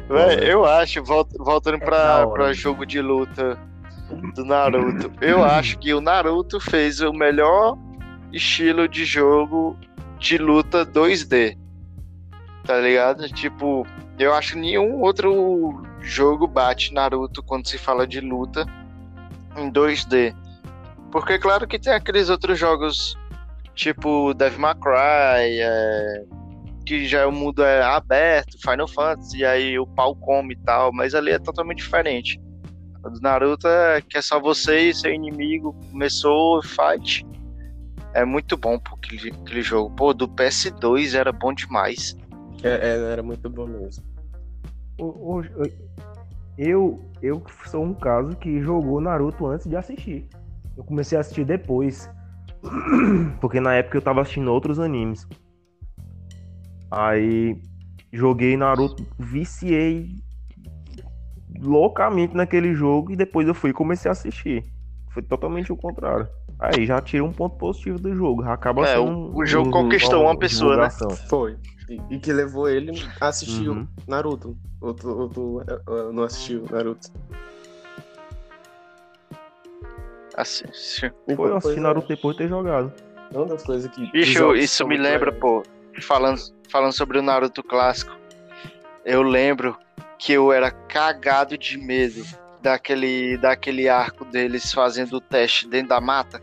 [0.09, 2.29] Véi, eu acho, volt- voltando É pra, hora.
[2.31, 3.57] pra jogo de luta
[4.33, 7.77] do Naruto, eu acho que o Naruto fez o melhor
[8.31, 9.77] estilo de jogo
[10.19, 11.57] de luta 2D.
[12.65, 13.27] Tá ligado?
[13.29, 13.85] Tipo,
[14.19, 18.65] eu acho que nenhum outro jogo bate Naruto quando se fala de luta
[19.57, 20.33] em 2D.
[21.11, 23.17] Porque claro que tem aqueles outros jogos
[23.73, 26.23] tipo Devil May Cry, é,
[26.87, 30.93] que já o mundo é aberto, Final Fantasy, e aí o pau come e tal,
[30.93, 32.39] mas ali é totalmente diferente.
[33.03, 37.25] O do Naruto é que é só você e seu inimigo, começou, fight.
[38.13, 39.93] É muito bom pô, aquele, aquele jogo.
[39.95, 42.15] Pô, do PS2 era bom demais.
[42.63, 44.03] É, é, era muito bom mesmo.
[44.97, 45.43] O- o-
[46.57, 50.25] Eu, eu sou um caso que jogou Naruto antes de assistir.
[50.75, 52.09] Eu comecei a assistir depois.
[53.41, 55.27] Porque na época eu tava assistindo outros animes.
[56.89, 57.57] Aí
[58.11, 60.09] joguei Naruto, viciei
[61.59, 64.63] loucamente naquele jogo e depois eu fui e comecei a assistir.
[65.09, 66.27] Foi totalmente o contrário.
[66.59, 68.43] Aí já tira um ponto positivo do jogo.
[68.43, 70.89] Acaba É, sendo o- um- o jogo um- conquistou uma pessoa, né?
[71.29, 71.55] Foi.
[71.89, 73.87] E, e que levou ele a assistir Uhum.
[74.07, 74.57] o Naruto.
[74.81, 77.09] Outro, outro eh, eh, não assistiu Naruto.
[81.27, 82.93] E Foi, eu assisti é, Naruto depois de ter jogado.
[83.33, 84.11] Uma das coisas que.
[84.11, 85.39] Bicho, isso me lembra, legais.
[85.39, 85.63] pô,
[86.01, 88.15] falando, falando sobre o Naruto clássico,
[89.05, 89.77] eu lembro
[90.17, 92.23] que eu era cagado de medo
[92.61, 96.41] daquele, daquele arco deles fazendo o teste dentro da mata.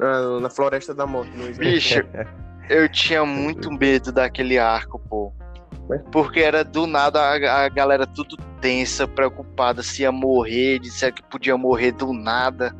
[0.00, 1.30] Ah, na Floresta da Morte.
[1.36, 2.00] No Bicho,
[2.68, 5.32] eu tinha muito medo daquele arco, pô.
[6.12, 11.22] Porque era do nada a, a galera tudo tensa, preocupada se ia morrer, disseram que
[11.22, 12.74] podia morrer do nada.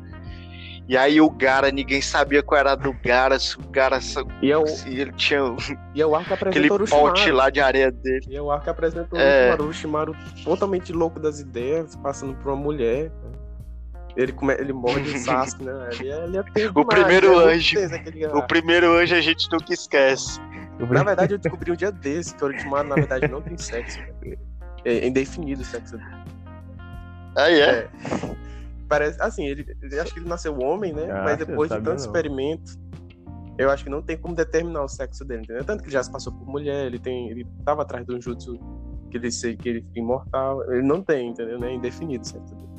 [0.89, 3.99] E aí o Gara, ninguém sabia qual era a do Gara, se o Gara
[4.41, 5.39] E é o, se ele tinha
[5.93, 8.25] e é o arco que aquele pote lá de areia dele.
[8.27, 9.51] E é o arco que apresenta o É.
[9.51, 10.13] Orochimaru.
[10.13, 13.11] Orochimaru totalmente louco das ideias, passando por uma mulher.
[14.17, 14.55] Ele, come...
[14.55, 15.89] ele morre de Sasuke, né?
[15.91, 17.77] Ele é, ele é O primeiro é anjo.
[18.33, 20.41] O primeiro anjo a gente nunca esquece.
[20.79, 23.99] Na verdade, eu descobri um dia desse que o Orochimaru, na verdade, não tem sexo.
[24.83, 26.09] É indefinido o sexo dele.
[27.35, 27.69] Aí é.
[27.69, 27.89] É.
[28.89, 31.09] Parece, assim, ele, ele acho que ele nasceu homem, né?
[31.11, 31.95] Ah, Mas depois de tanto não.
[31.95, 32.73] experimento,
[33.57, 35.63] eu acho que não tem como determinar o sexo dele, entendeu?
[35.63, 37.29] Tanto que ele já se passou por mulher, ele tem.
[37.29, 38.57] Ele tava atrás de um jutsu
[39.11, 40.63] que ele sei que ele fica imortal.
[40.71, 41.63] Ele não tem, entendeu?
[41.63, 42.69] É indefinido o sexo dele.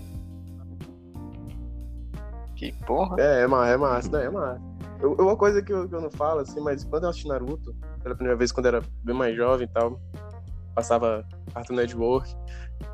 [2.57, 3.17] Que porra.
[3.19, 4.25] É, é massa, é massa, né?
[4.27, 4.61] É massa.
[5.01, 7.75] Eu- uma coisa que eu, que eu não falo, assim, mas quando eu assisti Naruto,
[8.03, 9.99] pela primeira vez, quando eu era bem mais jovem e tal,
[10.75, 12.35] passava Cartoon Network,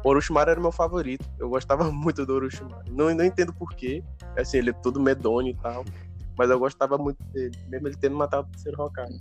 [0.05, 1.25] Orochimaru era meu favorito.
[1.39, 2.85] Eu gostava muito do Orochimaru.
[2.91, 4.03] Não, não entendo porquê.
[4.37, 5.85] Assim, ele é todo medonho e tal.
[6.39, 9.21] Mas eu gostava muito dele, mesmo ele tendo matado o terceiro Hokage.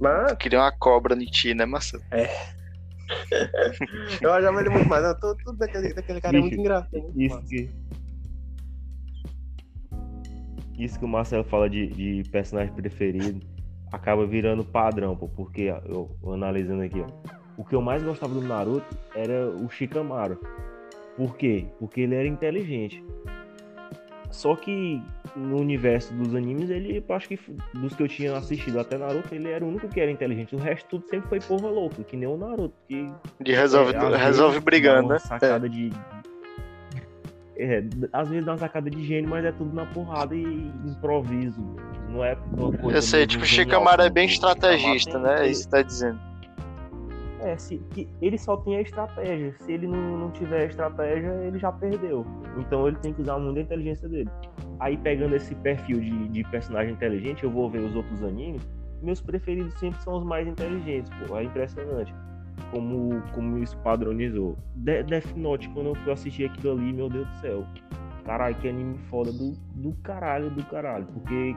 [0.00, 1.98] Mas Queria uma cobra em ti, né, maçã?
[4.20, 5.02] eu achava ele muito mais.
[5.02, 6.96] Não, tudo, tudo daquele, daquele cara é muito engraçado.
[6.96, 7.48] é muito Isso massa.
[7.48, 7.70] que.
[10.78, 13.53] Isso que o Marcelo fala de, de personagem preferido
[13.94, 17.06] acaba virando padrão, pô, porque eu, analisando aqui, ó,
[17.56, 20.38] o que eu mais gostava do Naruto era o Shikamaru.
[21.16, 21.66] Por quê?
[21.78, 23.02] Porque ele era inteligente.
[24.30, 25.00] Só que
[25.36, 27.38] no universo dos animes, ele, eu acho que
[27.72, 30.56] dos que eu tinha assistido até Naruto, ele era o único que era inteligente.
[30.56, 33.08] O resto tudo sempre foi porra louca, que nem o Naruto, que
[33.40, 35.18] De resolve, é, resolve brigando, né?
[35.20, 35.92] Sacada de.
[37.56, 41.60] É, às vezes dá uma sacada de gênio, mas é tudo na porrada e improviso.
[42.08, 42.98] Não é uma coisa.
[42.98, 45.46] Eu sei, tipo, genial, Chicamara é bem estrategista, né?
[45.46, 46.20] É isso que tá dizendo.
[47.40, 49.54] É, se, que ele só tem a estratégia.
[49.60, 52.26] Se ele não, não tiver a estratégia, ele já perdeu.
[52.56, 54.30] Então ele tem que usar muito a inteligência dele.
[54.80, 58.62] Aí pegando esse perfil de, de personagem inteligente, eu vou ver os outros animes.
[59.02, 61.36] Meus preferidos sempre são os mais inteligentes, pô.
[61.36, 62.14] É impressionante
[62.70, 64.56] como, como isso padronizou.
[64.74, 67.64] De, Death Note, quando eu fui assistir aquilo ali, meu Deus do céu.
[68.24, 71.04] Caralho, que anime foda do, do caralho, do caralho.
[71.06, 71.54] Porque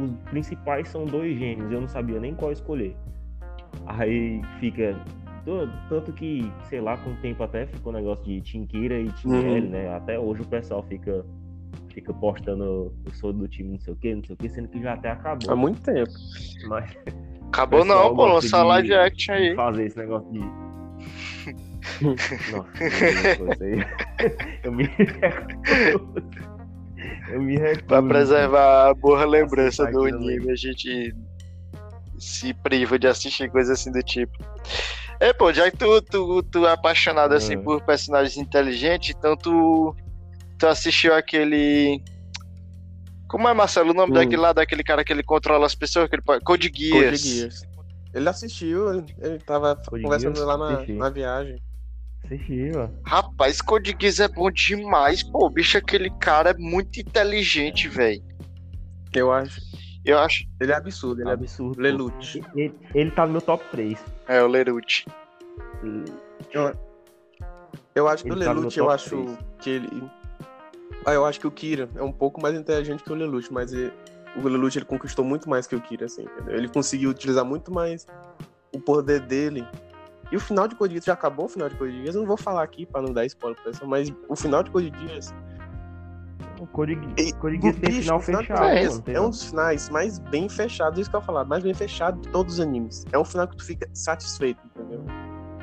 [0.00, 2.96] os principais são dois gênios, eu não sabia nem qual escolher.
[3.86, 4.94] Aí fica.
[5.44, 9.08] to- Tanto que, sei lá, com o tempo até ficou um negócio de Tinkira e
[9.12, 9.70] Tinelli, Uhum.
[9.72, 9.94] né?
[9.94, 11.24] Até hoje o pessoal fica,
[11.88, 14.68] fica postando eu sou do time não sei o que, não sei o que, sendo
[14.68, 15.50] que já até acabou.
[15.52, 16.10] Há muito tempo.
[16.68, 16.96] Mas
[17.48, 18.40] Acabou pessoal não, pô.
[18.40, 19.54] de- live action aí.
[19.54, 20.40] fazer esse negócio de.
[22.02, 22.34] Nossa.
[24.64, 26.22] Eu me recuso.
[27.30, 27.84] Eu me recuso.
[27.86, 31.14] Pra preservar a boa lembrança do anime, a gente
[32.18, 34.32] se priva de assistir coisas assim do tipo.
[35.20, 37.58] É, pô, já que tu, tu, tu é apaixonado assim É.
[37.58, 39.94] por personagens inteligentes, então tu,
[40.58, 42.02] tu assistiu aquele.
[43.28, 44.14] Como é, Marcelo, o nome Hum.
[44.14, 46.44] daquele lá, daquele cara que ele controla as pessoas, que ele pode...
[46.44, 46.92] Code Geass.
[46.92, 47.62] Code Geass.
[48.14, 50.46] Ele assistiu, ele, ele tava Code conversando Geass?
[50.46, 51.60] lá na, na viagem.
[52.24, 52.88] Assisti, ó.
[53.04, 55.48] Rapaz, Code Geass é bom demais, pô.
[55.50, 58.22] Bicho, aquele cara é muito inteligente, velho.
[59.14, 59.60] Eu acho.
[60.04, 60.44] Eu acho.
[60.60, 61.80] Ele é absurdo, ele é Absurdo.
[61.82, 62.40] Lelouch.
[62.54, 63.98] Ele, ele tá no meu top 3.
[64.28, 65.04] É, o Lerute.
[67.94, 69.38] Eu acho que Ele o tá no Lelouch, eu acho três.
[69.60, 69.88] que ele.
[71.06, 73.72] Ah, eu acho que o Kira é um pouco mais inteligente que o Lelouch, mas
[73.72, 73.92] ele-
[74.36, 76.56] o Lelouch ele conquistou muito mais que o Kira, assim, entendeu?
[76.56, 78.04] Ele conseguiu utilizar muito mais
[78.74, 79.64] o poder dele.
[80.32, 82.16] E o final de Code Geass já acabou o final de Code Geass.
[82.16, 84.70] Eu não vou falar aqui pra não dar spoiler pra pessoa, mas o final de
[84.72, 85.32] Code Geass
[86.60, 86.96] O Code,
[87.38, 88.60] Code Geass tem bicho, final fechado.
[88.60, 89.26] Mano, é não.
[89.26, 92.54] um dos finais mais bem fechados, isso que eu falar, mais bem fechado de todos
[92.54, 93.04] os animes.
[93.12, 95.04] É um final que tu fica satisfeito, entendeu?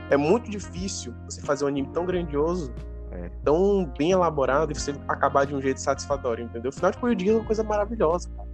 [0.10, 2.74] É muito difícil você fazer um anime tão grandioso,
[3.16, 3.30] É.
[3.44, 6.70] tão bem elaborado e você acabar de um jeito satisfatório, entendeu?
[6.70, 8.30] O final de Geass é uma coisa maravilhosa.
[8.36, 8.54] cara.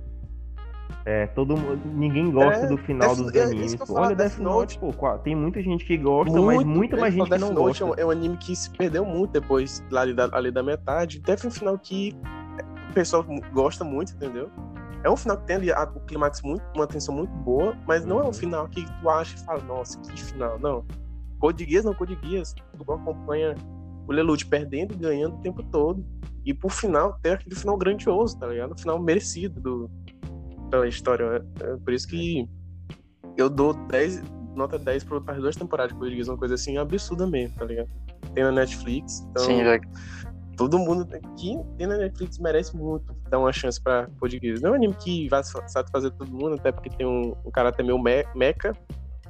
[1.06, 1.80] É, todo mundo.
[1.86, 3.74] Ninguém gosta É, do final Death- dos é animes.
[3.76, 4.92] que Olha Death Death Note, pô.
[5.20, 7.84] Tem muita gente que gosta, mas muita mais gente que falo, não Death Note gosta.
[7.84, 11.22] é um- é um anime que se perdeu muito depois ali da, ali da metade.
[11.22, 12.16] Teve um final que
[12.90, 14.50] o pessoal gosta muito, entendeu?
[15.04, 18.06] É um final que tem ali a- o clímax muito, uma tensão muito boa, mas
[18.06, 20.60] não é um final que tu acha e fala, nossa, que final.
[20.60, 20.84] Não.
[21.40, 22.54] Code Geass não, Code Geass.
[22.78, 23.56] Tu acompanha
[24.10, 26.04] o Lelouch perdendo e ganhando o tempo todo.
[26.44, 28.74] E por final, tem aquele final grandioso, tá ligado?
[28.74, 29.92] O final merecido do,
[30.72, 31.46] pela história.
[31.62, 32.50] É, é por isso que
[33.38, 34.24] eu dou 10,
[34.56, 37.88] nota 10 para as duas temporadas de Geass, uma coisa assim absurda mesmo, tá ligado?
[38.34, 39.80] Tem na Netflix, então Sim, já.
[40.58, 41.06] todo mundo
[41.38, 44.60] que tem na Netflix merece muito dar uma chance pra Geass.
[44.60, 47.84] Não é um anime que vai satisfazer todo mundo, até porque tem um, um caráter
[47.84, 48.74] meio me mecha,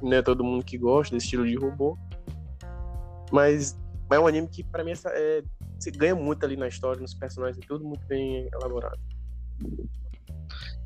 [0.00, 1.98] não é todo mundo que gosta desse estilo de robô.
[3.30, 3.78] Mas
[4.10, 5.42] é um anime que, pra mim, essa, é,
[5.78, 8.98] você ganha muito ali na história, nos personagens, tudo muito bem elaborado.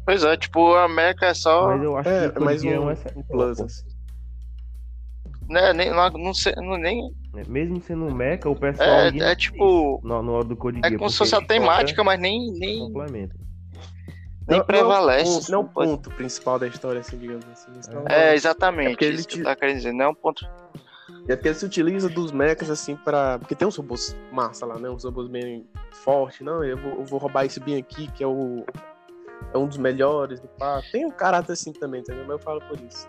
[0.06, 1.66] Pois é, tipo, a Mecha é só.
[1.68, 3.88] Mas eu acho É, que é mais Geass é um, um um plus, assim.
[5.48, 7.10] Né, nem, não, não sei, não, nem.
[7.36, 8.88] É, Mesmo sendo um mecha, o pessoal.
[8.88, 10.00] É, é tipo.
[10.02, 13.34] na hora do Code É como se fosse a temática, mas nem, nem, Complementa.
[14.46, 15.50] nem Não- prevalece.
[15.50, 17.72] Não, é o não ponto principal da história, assim, digamos assim.
[17.76, 18.88] Então, É, exatamente.
[18.88, 19.92] É porque ele isso que te- eu tava querendo dizer.
[19.92, 20.46] Não é um ponto.
[21.28, 23.38] É porque ele se utiliza dos mechas assim pra.
[23.38, 24.90] Porque tem uns robôs massa lá, né?
[24.90, 25.66] Uns robôs bem
[26.04, 26.40] fortes.
[26.42, 28.64] Não, eu vou, eu vou roubar esse bem aqui, que é o.
[29.52, 30.92] É um dos melhores do parque.
[30.92, 32.22] Tem um caráter assim também, entendeu?
[32.24, 33.06] Mas eu falo por isso.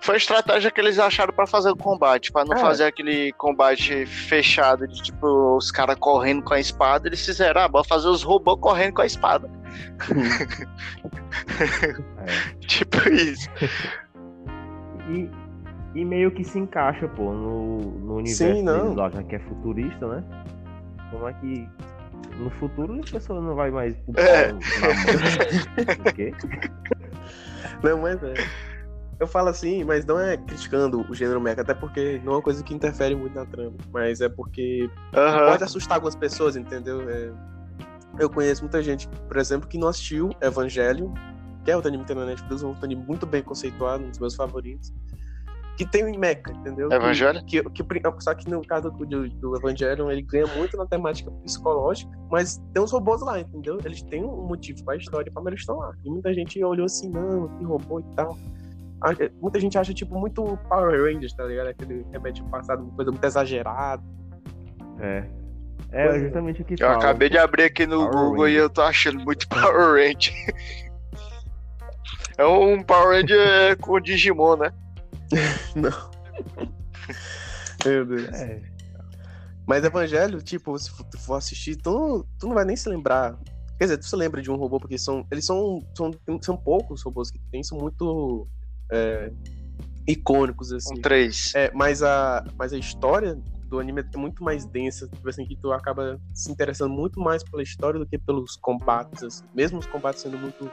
[0.00, 2.60] Foi a estratégia que eles acharam pra fazer o combate, pra não É.
[2.60, 7.06] fazer aquele combate fechado de tipo os caras correndo com a espada.
[7.06, 9.48] Eles fizeram, ah, bora fazer os robôs correndo com a espada.
[11.48, 11.92] É.
[12.66, 13.48] Tipo isso.
[15.10, 15.28] E,
[15.94, 18.80] e meio que se encaixa, pô, no, no universo Sim, não.
[18.82, 20.24] deles lá, já que é futurista, né?
[21.10, 21.68] Como é que
[22.38, 24.52] no futuro a pessoa não vai mais pro É.
[24.52, 24.58] na
[24.94, 24.94] mão?
[26.06, 26.32] O quê?
[27.82, 28.34] Não, mas é.
[29.20, 32.42] Eu falo assim, mas não é criticando o gênero mecha, até porque não é uma
[32.42, 33.76] coisa que interfere muito na trama.
[33.92, 35.46] Mas é porque Aham.
[35.46, 37.08] pode assustar algumas pessoas, entendeu?
[37.08, 37.30] É,
[38.18, 41.12] Eu conheço muita gente, por exemplo, que não assistiu Evangelho,
[41.64, 44.18] que é outro anime que tem na Netflix, um anime muito bem conceituado, um dos
[44.18, 44.92] meus favoritos.
[45.76, 46.88] Que tem o mecha, entendeu?
[46.88, 47.44] Que- Evangelho?
[47.46, 47.84] Que, que,
[48.20, 52.82] só que no caso do, do, Evangelho, ele ganha muito na temática psicológica, mas tem
[52.82, 53.78] uns robôs lá, entendeu?
[53.84, 55.92] Eles têm um motivo pra história como eles estão lá.
[56.04, 58.36] E muita gente olhou assim, não, que robô e tal.
[59.00, 61.68] A- Muita gente acha, tipo, muito Power Rangers, tá ligado?
[61.68, 64.02] Aquele remete ao passado, uma coisa muito exagerada.
[65.00, 65.24] É.
[65.90, 66.20] É, é.
[66.20, 66.94] justamente o que Eu fala.
[66.98, 68.62] acabei de abrir aqui no Power Google e Ranger.
[68.62, 70.32] eu tô achando muito Power Ranger.
[72.38, 74.72] É um Power Ranger com Digimon, né?
[75.74, 76.10] Não.
[77.84, 78.28] Meu Deus.
[78.28, 78.62] É,
[79.66, 83.38] Mas Evangelho, tipo, se tu for assistir, tu, tu não vai nem se lembrar.
[83.78, 85.26] Quer dizer, tu se lembra de um robô, porque são.
[85.30, 85.80] Eles são.
[85.96, 86.10] São,
[86.40, 88.46] são poucos robôs que tem, são muito
[88.90, 89.32] é,
[90.06, 90.98] icônicos, assim.
[90.98, 91.52] Um 3.
[91.54, 95.56] É, mas a, mas a história do anime é muito mais densa, tipo assim, que
[95.56, 99.44] tu acaba se interessando muito mais pela história do que pelos combates, assim.
[99.54, 100.70] Mesmo os combates sendo muito,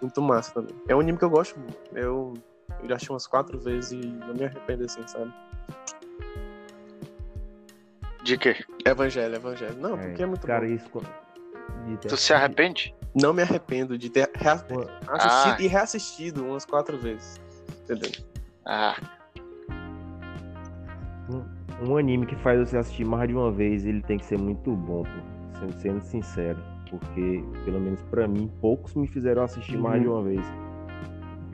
[0.00, 0.74] muito massa também.
[0.86, 1.78] É um anime que eu gosto muito.
[1.94, 2.34] Eu,
[2.82, 5.32] eu já achei umas quatro vezes e não me arrependo assim, sabe?
[8.24, 8.56] De quê?
[8.84, 9.76] Evangelho, Evangelho.
[9.78, 10.72] Não, é, porque é muito cara, bom.
[10.74, 10.90] isso.
[12.08, 12.94] Tu se arrepende?
[13.14, 14.62] Não me arrependo de ter rea-
[15.08, 15.62] assistido Ah.
[15.62, 17.40] e reassistido umas quatro vezes.
[17.84, 18.10] Entendeu?
[18.66, 18.96] Ah,
[21.80, 24.72] Um anime que faz você assistir mais de uma vez, ele tem que ser muito
[24.74, 25.58] bom, pô.
[25.60, 26.58] Sendo, sendo sincero.
[26.90, 30.44] Porque, pelo menos pra mim, poucos me fizeram assistir mais de uma vez.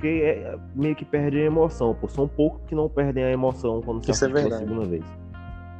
[0.04, 2.06] Porque é, meio que perde a emoção, pô.
[2.08, 4.62] São poucos que não perdem a emoção quando você é assiste pela verdade.
[4.68, 5.04] segunda vez.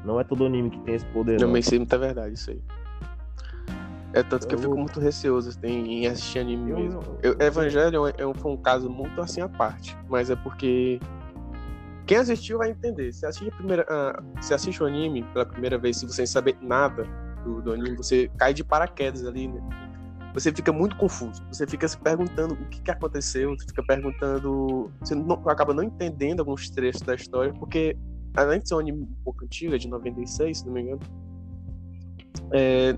[0.03, 1.53] Não é todo anime que tem esse poder, Não, não.
[1.53, 2.63] mas isso é muita verdade, isso aí.
[4.15, 7.01] É tanto que eu fico muito receoso assim, em assistir anime Eu- mesmo.
[7.23, 10.99] eu- Evangelho é um, foi um caso muito assim à parte, mas é porque
[12.07, 13.13] quem assistiu vai entender.
[13.13, 16.27] Se assiste, a primeira, ah, se assiste o anime pela primeira vez, se você não
[16.27, 17.07] saber nada
[17.45, 19.61] do, do anime, você cai de paraquedas ali, né?
[20.35, 21.43] Você fica muito confuso.
[21.51, 24.91] Você fica se perguntando o que, que aconteceu, você fica perguntando.
[25.01, 27.97] Você não, acaba não entendendo alguns trechos da história, porque
[28.37, 31.01] além de ser um anime um pouco antigo, é de 96, se não me engano,
[32.53, 32.97] é,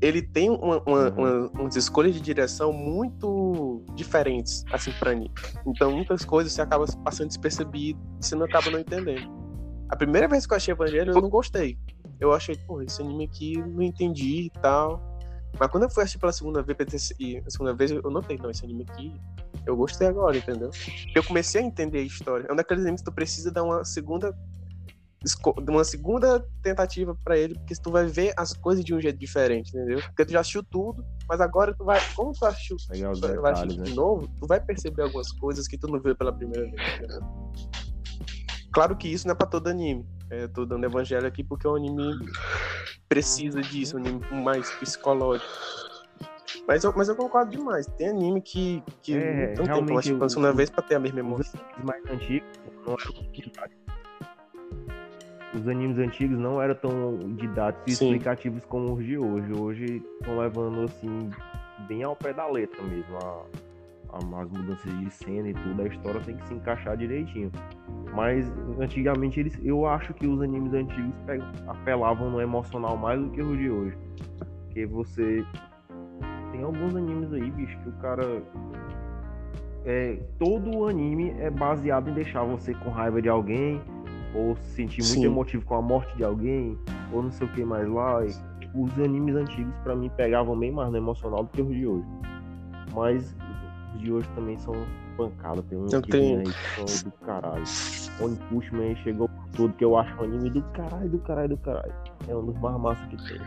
[0.00, 1.18] ele tem uma, uma- Uhum.
[1.18, 5.30] uma- umas escolhas de direção muito diferentes, assim, pra mim.
[5.66, 9.26] Então, muitas coisas você acaba passando despercebido você não acaba não entendendo.
[9.88, 11.78] A primeira vez que eu achei Evangelho, eu não gostei.
[12.20, 15.09] Eu achei, pô, esse anime aqui não entendi e tal.
[15.58, 18.50] Mas quando eu fui assistir pela segunda vez, e a segunda vez eu notei, não,
[18.50, 19.14] esse anime aqui,
[19.66, 20.70] eu gostei agora, entendeu?
[21.14, 22.46] Eu comecei a entender a história.
[22.48, 24.34] É um daqueles animes que tu precisa dar uma segunda
[25.68, 29.68] uma segunda tentativa pra ele, porque tu vai ver as coisas de um jeito diferente,
[29.76, 30.00] entendeu?
[30.00, 33.44] Porque tu já assistiu tudo, mas agora tu vai, como tu assistiu, tu vai detalhes,
[33.44, 33.84] assistir né?
[33.84, 37.20] de novo, tu vai perceber algumas coisas que tu não viu pela primeira vez, entendeu?
[38.72, 40.06] Claro que isso não é pra todo anime.
[40.30, 42.14] É, tô dando evangelho aqui porque o anime
[43.14, 45.50] precisa disso, um anime mais psicológico.
[46.66, 47.84] Mas eu, mas eu concordo demais.
[47.98, 50.50] Tem anime que, que É, não tem tempo, realmente eu acho que o- pela segunda
[50.52, 51.60] o- vez pra ter a mesma Os emoção.
[51.60, 52.48] animes mais antigos
[52.86, 53.80] não eram tão didáticos.
[55.52, 58.04] Os animes antigos não eram tão didáticos e Sim.
[58.06, 59.52] explicativos como os de hoje.
[59.52, 61.30] Hoje estão levando assim
[61.88, 63.16] bem ao pé da letra mesmo.
[63.16, 63.44] A-
[64.12, 67.50] as mudanças de cena e tudo, a história tem que se encaixar direitinho.
[68.14, 73.30] Mas antigamente eles, eu acho que os animes antigos pe- apelavam no emocional mais do
[73.30, 73.96] que os de hoje.
[74.64, 75.44] Porque você
[76.52, 78.42] tem alguns animes aí, bicho, que o cara
[79.84, 83.80] é, todo o anime é baseado em deixar você com raiva de alguém,
[84.34, 85.26] ou se sentir muito Sim.
[85.26, 86.76] emotivo com a morte de alguém,
[87.12, 88.24] ou não sei o que mais lá.
[88.24, 88.30] E
[88.74, 92.06] os animes antigos, pra mim, pegavam bem mais no emocional do que os de hoje.
[92.94, 93.36] Mas
[93.98, 94.74] de hoje também são
[95.16, 95.64] pancadas.
[95.66, 97.64] Tem um Eu que tenho- aí que são do caralho.
[98.20, 101.48] One Punch Man chegou por tudo que eu acho um anime do caralho, do caralho,
[101.50, 101.92] do caralho.
[102.28, 103.40] É um dos mais massas que tem.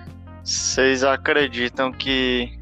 [0.43, 2.59] vocês acreditam que.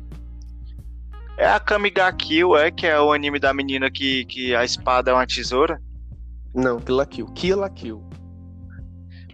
[1.38, 2.70] É a Kamiga Kill, é?
[2.70, 5.82] Que é o anime da menina que, que a espada é uma tesoura?
[6.54, 7.26] Não, Kill la Kill.
[7.34, 8.04] Kill la Kill.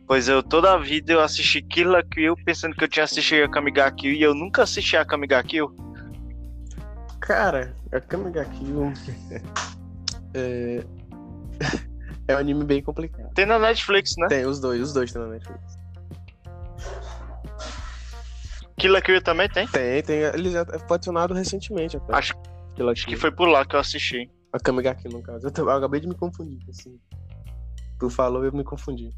[0.08, 3.44] Pois eu, toda a vida eu assisti Kill la Kill pensando que eu tinha assistido
[3.44, 5.70] a Kamiga Kill e eu nunca assisti a Kamiga Kill.
[7.20, 8.94] Cara, a Kamiga Kill
[10.34, 10.84] é...
[12.28, 13.34] é um anime bem complicado.
[13.34, 14.28] Tem na Netflix, né?
[14.28, 15.78] Tem os dois, os dois tem na Netflix.
[18.78, 19.68] Kill la Kill também tem?
[19.68, 20.20] Tem, tem.
[20.20, 22.14] Ele já foi adicionado recentemente até.
[22.14, 22.34] Acho,
[22.92, 24.30] acho que foi por lá que eu assisti.
[24.54, 25.48] A Kamiga Kill, no caso.
[25.48, 27.00] Eu, eu acabei de me confundir, assim.
[28.00, 29.10] Tu falou e eu me confundi.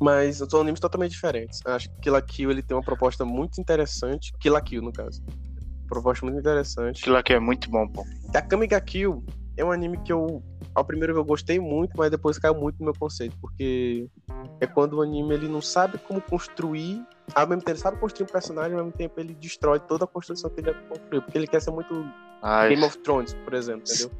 [0.00, 1.60] Mas são animes totalmente diferentes.
[1.64, 4.32] Acho que Kill la Kill ele tem uma proposta muito interessante.
[4.40, 5.22] Kill la Kill, no caso.
[5.88, 7.08] Proposta muito interessante.
[7.08, 8.04] La Kill é muito bom, pô.
[8.34, 9.24] A Kamiga Kill
[9.56, 10.42] é um anime que eu,
[10.74, 14.08] ao primeiro eu gostei muito, mas depois caiu muito no meu conceito, porque
[14.60, 17.02] é quando o anime ele não sabe como construir,
[17.34, 20.08] ao mesmo tempo ele sabe construir um personagem, ao mesmo tempo ele destrói toda a
[20.08, 22.04] construção que ele já construiu, porque ele quer ser muito
[22.42, 24.10] Ai, Game of Thrones, por exemplo, entendeu?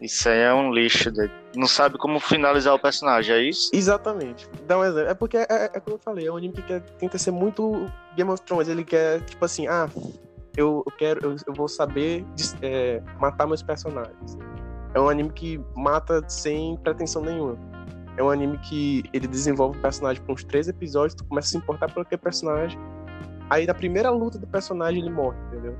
[0.00, 1.32] isso aí é um lixo, doido.
[1.54, 3.70] Não sabe como finalizar o personagem, é isso?
[3.72, 4.48] Exatamente.
[4.66, 5.10] Dá um exemplo.
[5.10, 7.30] É porque é, é, é como eu falei, é um anime que quer, tenta ser
[7.30, 8.68] muito Game of Thrones.
[8.68, 9.90] Ele quer, tipo assim, ah,
[10.56, 12.24] eu, eu quero, eu, eu vou saber
[12.62, 14.36] é, matar meus personagens.
[14.94, 17.56] É um anime que mata sem pretensão nenhuma.
[18.16, 21.50] é um anime que ele desenvolve o personagem por uns três episódios, tu começa a
[21.50, 22.78] se importar pelo que personagem.
[23.48, 25.76] Aí na primeira luta do personagem ele morre, entendeu?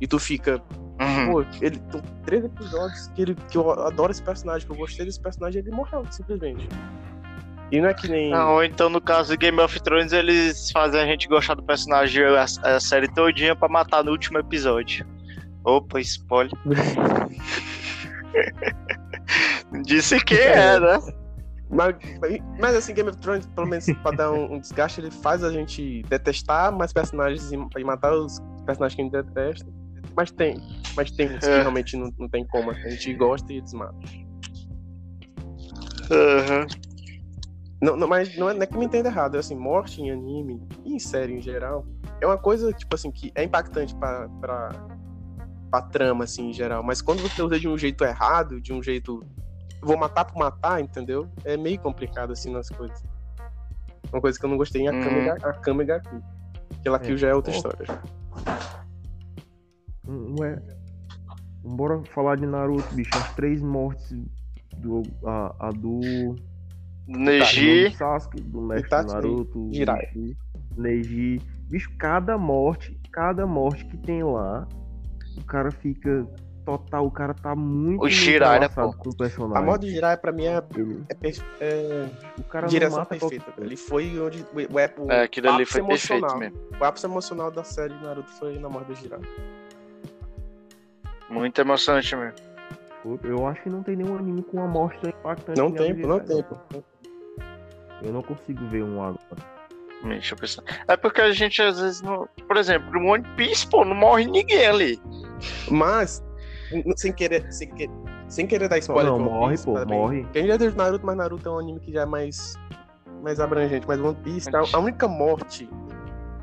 [0.00, 0.62] E tu fica,
[1.00, 1.32] Uhum.
[1.32, 5.06] pô, ele tem três episódios que, ele, que eu adoro esse personagem, que eu gostei
[5.06, 6.68] desse personagem, ele morreu, simplesmente.
[7.72, 8.30] E não é que nem.
[8.30, 11.62] Não, ou então, no caso do Game of Thrones, eles fazem a gente gostar do
[11.62, 15.06] personagem a, a série todinha pra matar no último episódio.
[15.64, 16.50] Opa, spoiler.
[19.84, 20.98] Disse que é, né?
[21.70, 21.94] Mas,
[22.58, 25.52] mas assim, Game of Thrones, pelo menos pra dar um, um desgaste, ele faz a
[25.52, 29.70] gente detestar mais personagens e, e matar os personagens que a gente detesta.
[30.16, 30.60] Mas tem,
[30.96, 31.60] mas tem uns que É.
[31.60, 32.72] realmente não, não tem como.
[32.72, 33.94] A gente gosta e desmata.
[36.10, 36.66] Uhum.
[37.82, 40.10] Não, não, mas não é, não é que me entenda errado, é assim, morte em
[40.10, 41.86] anime e em série em geral
[42.20, 44.68] é uma coisa, tipo assim, que é impactante pra, pra,
[45.70, 46.82] pra trama, assim, em geral.
[46.82, 49.24] Mas quando você usa de um jeito errado, de um jeito.
[49.82, 51.26] Vou matar por matar, entendeu?
[51.42, 53.02] É meio complicado, assim, nas coisas.
[54.12, 55.00] Uma coisa que eu não gostei em Uhum.
[55.00, 56.22] Akame, ga- Akame ga Kill.
[56.80, 57.86] Aquela Kill já é outra história.
[60.06, 60.60] Hum, Ué.
[61.64, 63.16] Bora falar de Naruto, bicho.
[63.16, 64.14] As três mortes
[64.76, 65.02] do.
[65.24, 66.36] A, a do.
[67.18, 67.88] Neji.
[67.90, 69.68] do Sasuke, do mestre Itachi, Naruto.
[69.72, 70.10] Jiraiya.
[70.76, 71.40] Neji.
[71.68, 74.66] Bicho, cada morte, cada morte que tem lá,
[75.36, 76.26] o cara fica
[76.64, 79.04] total, o cara tá muito O Jiraiya, entrelaçado pô.
[79.04, 79.62] com o personagem.
[79.62, 81.30] A morte de Jiraiya, pra mim, é, é,
[81.60, 83.44] é o cara não direção mata perfeita.
[83.46, 84.42] qualquer- Ele foi onde.
[84.42, 86.38] O, o, o É, aquilo ali foi perfeito emocional.
[86.38, 86.58] mesmo.
[86.80, 89.26] O ápice emocional da série de Naruto foi na morte do Jiraiya.
[91.28, 92.34] Muito emocionante mesmo.
[93.24, 95.58] Eu acho que não tem nenhum anime com uma morte impactante.
[95.58, 96.56] Não tem, do não tem, pô.
[98.02, 99.18] Eu não consigo ver um agora.
[100.02, 100.62] Deixa eu pensar.
[100.88, 102.26] É porque a gente às vezes não.
[102.46, 105.00] Por exemplo, no One Piece, pô, não morre ninguém ali.
[105.70, 106.24] Mas,
[106.96, 107.90] sem querer, sem, que-
[108.26, 110.26] sem querer dar spoiler não, One morre, Piece, pô, morre.
[110.34, 112.54] A gente já teve Naruto, mas Naruto é um anime que já é mais,
[113.22, 113.86] mais abrangente.
[113.86, 115.68] Mas One Piece, tá- a única morte,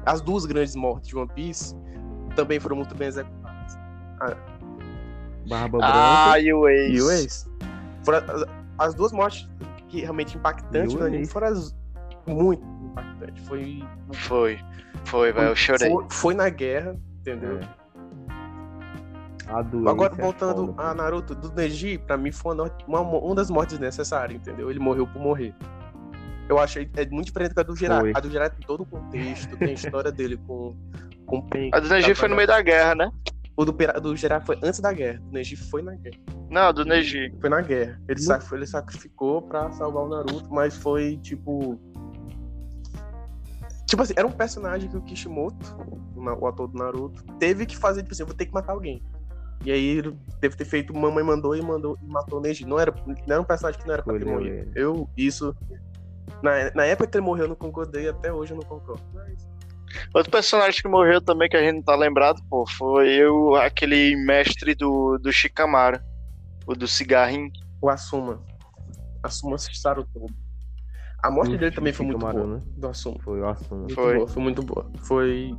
[0.06, 1.76] as duas grandes mortes de One Piece,
[2.36, 3.76] também foram muito bem executadas.
[5.50, 6.40] Barba Ah, Branca.
[6.42, 6.94] e o Ace.
[6.94, 7.48] E o Ace.
[8.78, 9.48] As duas mortes
[9.88, 11.76] que realmente impactantes E o no anime foram as
[12.28, 13.48] muito impactantes.
[13.48, 13.84] Foi,
[14.14, 14.60] Foi.
[15.06, 15.50] Foi, velho.
[15.50, 15.90] Eu chorei.
[15.90, 17.60] foi, foi na guerra, entendeu?
[17.60, 17.88] É.
[19.48, 20.94] A do Agora, é voltando foda, a.
[20.94, 24.70] Naruto, do Neji, pra mim foi uma, uma, uma das mortes necessárias, entendeu?
[24.70, 25.56] Ele morreu por morrer.
[26.50, 28.14] Eu achei é muito diferente da do Jiraiya.
[28.16, 30.76] A do Jiraiya tem todo o contexto, tem a história dele com,
[31.26, 31.70] com o Pen.
[31.74, 33.12] A do Neji foi no meio da guerra, né?
[33.58, 35.20] O do, do Jiraiya foi antes da guerra.
[35.30, 36.18] O Neji foi na guerra.
[36.50, 37.34] Não, do Neji.
[37.42, 38.00] Foi na guerra.
[38.08, 41.80] Ele, sac- ele sacrificou pra salvar o Naruto, mas foi tipo.
[43.88, 45.76] Tipo assim, era um personagem que o Kishimoto,
[46.16, 49.02] o ator do Naruto, teve que fazer, tipo assim, eu vou ter que matar alguém.
[49.66, 52.66] E aí ele deve ter feito Mamãe Mandou e mandou e matou o Neji.
[52.66, 54.56] Não era, não era um personagem que não era pra ter morrido.
[54.56, 54.72] velho?
[54.76, 55.56] Eu, isso.
[56.44, 59.02] Na, na época que ele morreu, eu não concordei, até hoje eu não concordo.
[59.14, 59.48] Mas.
[60.14, 64.16] Outro personagem que morreu também, que a gente não tá lembrado, pô, foi o, aquele
[64.16, 66.00] mestre do, do Shikamaru.
[66.66, 67.50] O do cigarrinho.
[67.82, 68.44] O Asuma.
[69.24, 70.34] Asuma Sarutobi.
[71.24, 72.46] A morte Do dele também foi muito boa.
[72.46, 72.62] né?
[72.78, 73.18] Do Asuma.
[73.24, 73.56] Foi o.
[73.72, 74.16] Muito Foi.
[74.16, 74.92] boa, foi muito boa.
[75.04, 75.56] Foi.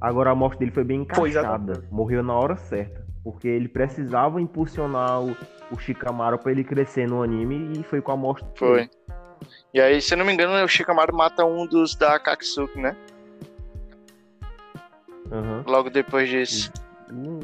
[0.00, 1.72] Agora a morte dele foi bem Foi, encaixada.
[1.72, 1.92] exatamente.
[1.94, 3.04] Morreu na hora certa.
[3.22, 5.34] Porque ele precisava impulsionar o,
[5.70, 8.90] o Shikamaru pra ele crescer no anime e foi com a morte dele.
[9.72, 12.96] E aí, se eu não me engano, o Shikamaru mata um dos da Katsuki, né?
[15.32, 15.64] Aham.
[15.66, 16.72] Logo depois disso.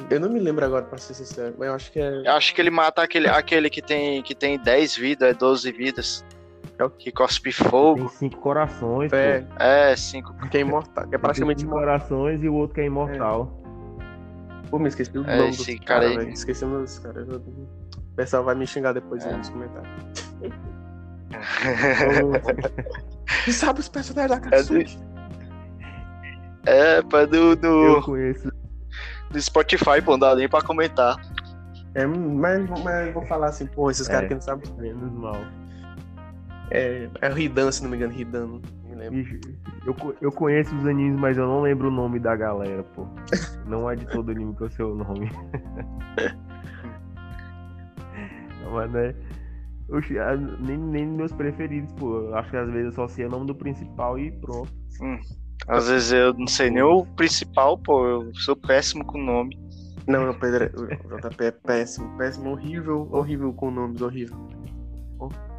[0.08, 2.22] Eu não me lembro agora, pra ser sincero, mas eu acho que é.
[2.26, 5.70] Eu acho que ele mata aquele, aquele que tem, que tem 10 vidas, é 12
[5.72, 6.24] vidas.
[6.78, 8.08] É o- Que cospe Tem fogo.
[8.08, 9.62] cinco corações, É, pô.
[9.62, 10.34] É, 5.
[10.48, 11.04] que é imortal.
[11.04, 13.52] Que é Tem praticamente cinco corações e o outro que é imortal.
[14.70, 16.32] Pô, me esqueci o É, nome esse dos cara caras, aí.
[16.32, 17.28] Esqueci o nome dos caras.
[17.28, 19.28] Eu- O pessoal vai me xingar depois É.
[19.30, 19.90] aí nos comentários.
[23.44, 24.98] Tu sabe os personagens da Katsuki?
[26.66, 28.50] é, pá, do, Eu do, conheço.
[29.30, 31.16] do Spotify, pô, não dá nem pra comentar.
[31.94, 34.12] É, mas, mas eu vou falar assim, pô, esses É.
[34.12, 34.72] caras que não sabem.
[34.78, 35.36] Menos mal.
[36.70, 38.46] É, é o Hidan, se não me engano, Hidan.
[38.46, 39.40] Não me lembro.
[39.86, 43.06] Eu, eu conheço os animes, mas eu não lembro o nome da galera, pô.
[43.66, 45.30] Não é de todo anime que eu sei o nome.
[48.62, 49.14] Não, mas né.
[49.92, 50.14] Oxi,
[50.60, 52.18] nem, nem meus preferidos, pô.
[52.18, 54.72] Eu Acho que às vezes eu só sei o nome do principal e pronto.
[55.68, 59.58] Às vezes eu não sei nem o principal, pô, eu sou péssimo com nome.
[60.06, 64.36] Não, não, Pedro, o JP é péssimo, péssimo, horrível, horrível com nomes, horrível.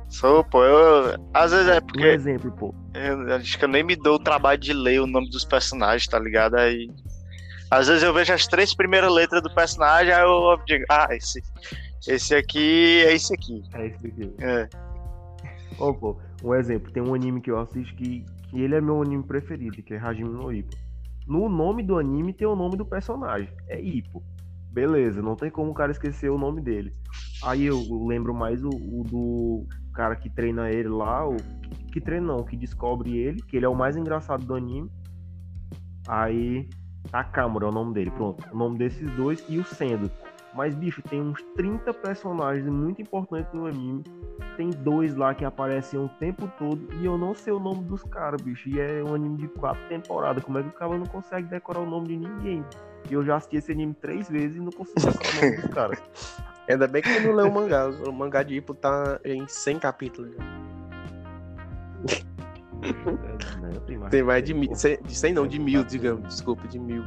[0.09, 1.15] Sou, pô, eu.
[1.33, 2.75] Às vezes é Um porque exemplo, pô.
[2.93, 6.07] eu, acho que eu nem me dou o trabalho de ler o nome dos personagens,
[6.07, 6.55] tá ligado?
[6.55, 6.89] Aí.
[7.69, 11.41] Às vezes eu vejo as três primeiras letras do personagem, aí eu digo, ah, esse,
[12.07, 13.63] Esse aqui é esse aqui.
[13.73, 14.33] É isso aqui.
[14.39, 14.69] É.
[15.79, 19.01] Ó, pô, um exemplo, tem um anime que eu assisto que, que ele é meu
[19.01, 20.75] anime preferido, que é Hajime no Ippo.
[21.27, 24.23] No nome do anime tem o nome do personagem, é Ippo.
[24.71, 26.93] Beleza, não tem como o cara esquecer o nome dele.
[27.43, 31.35] Aí eu lembro mais o, o do cara que treina ele lá, o
[31.91, 34.89] que treina não, que descobre ele, que ele é o mais engraçado do anime.
[36.07, 36.69] Aí
[37.11, 38.43] Takamura é o nome dele, pronto.
[38.51, 40.09] O nome desses dois e o Sendo.
[40.53, 44.03] Mas, bicho, tem uns 30 personagens muito importantes no anime.
[44.57, 48.03] Tem dois lá que aparecem o tempo todo e eu não sei o nome dos
[48.03, 48.67] caras, bicho.
[48.67, 50.43] E é um anime de quatro temporadas.
[50.43, 52.65] Como é que o cara não consegue decorar o nome de ninguém?
[53.09, 55.73] E eu já assisti esse anime três vezes e não consigo decorar o nome dos
[55.73, 56.03] caras.
[56.69, 57.87] Ainda bem que eu não leu o mangá.
[57.87, 60.31] O mangá de Ippo tá em 100 capítulos.
[60.35, 60.43] já.
[62.83, 62.87] É,
[63.59, 64.73] né, Tem mais de mil.
[64.73, 66.27] 100, de 100 não, de mil, digamos.
[66.27, 67.03] Desculpa, de mil.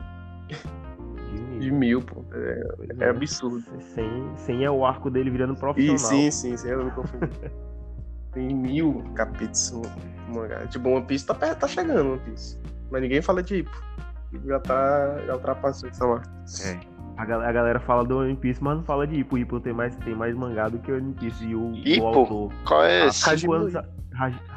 [1.58, 2.02] De De mil.
[2.02, 2.24] pô.
[2.32, 3.62] É, é absurdo.
[3.80, 5.98] 100, 100 é o arco dele virando E profissional.
[5.98, 7.28] sim, sim, sim, eu me confundi.
[8.32, 10.66] Tem mil capítulos no mangá.
[10.66, 12.58] Tipo, One Piece tá, perto- tá chegando, One Piece.
[12.90, 13.58] Mas ninguém fala de.
[13.60, 15.18] Ippo já tá.
[15.26, 16.28] Já ultrapassou essa marca.
[16.64, 16.80] É.
[17.16, 19.38] A, gal- a galera fala do One Piece, mas não fala de Ippo.
[19.38, 21.44] Ippo tem mais, tem mais mangá do que o One Piece.
[21.46, 22.02] E o, Ippo?
[22.02, 22.52] o autor.
[22.66, 23.24] Qual é Há esse?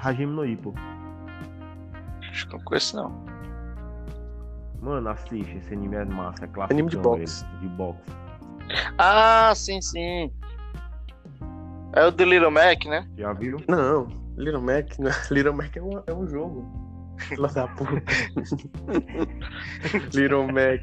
[0.02, 0.74] Hajime no Ippo.
[2.32, 3.26] Acho que eu não conheço, não.
[4.82, 5.58] Mano, assiste.
[5.58, 6.46] Esse anime é massa.
[6.46, 6.74] É clássico.
[6.74, 7.46] Anime de boxe.
[7.60, 8.02] De boxe.
[8.98, 10.32] Ah, sim, sim.
[11.94, 13.08] É o The Little Mac, né?
[13.18, 13.58] Já viu?
[13.68, 14.08] Não,
[14.38, 14.98] Little Mac.
[15.00, 16.86] não é- Little Mac é um, é um jogo.
[17.18, 18.04] Filha da puta.
[20.14, 20.82] Little Mac.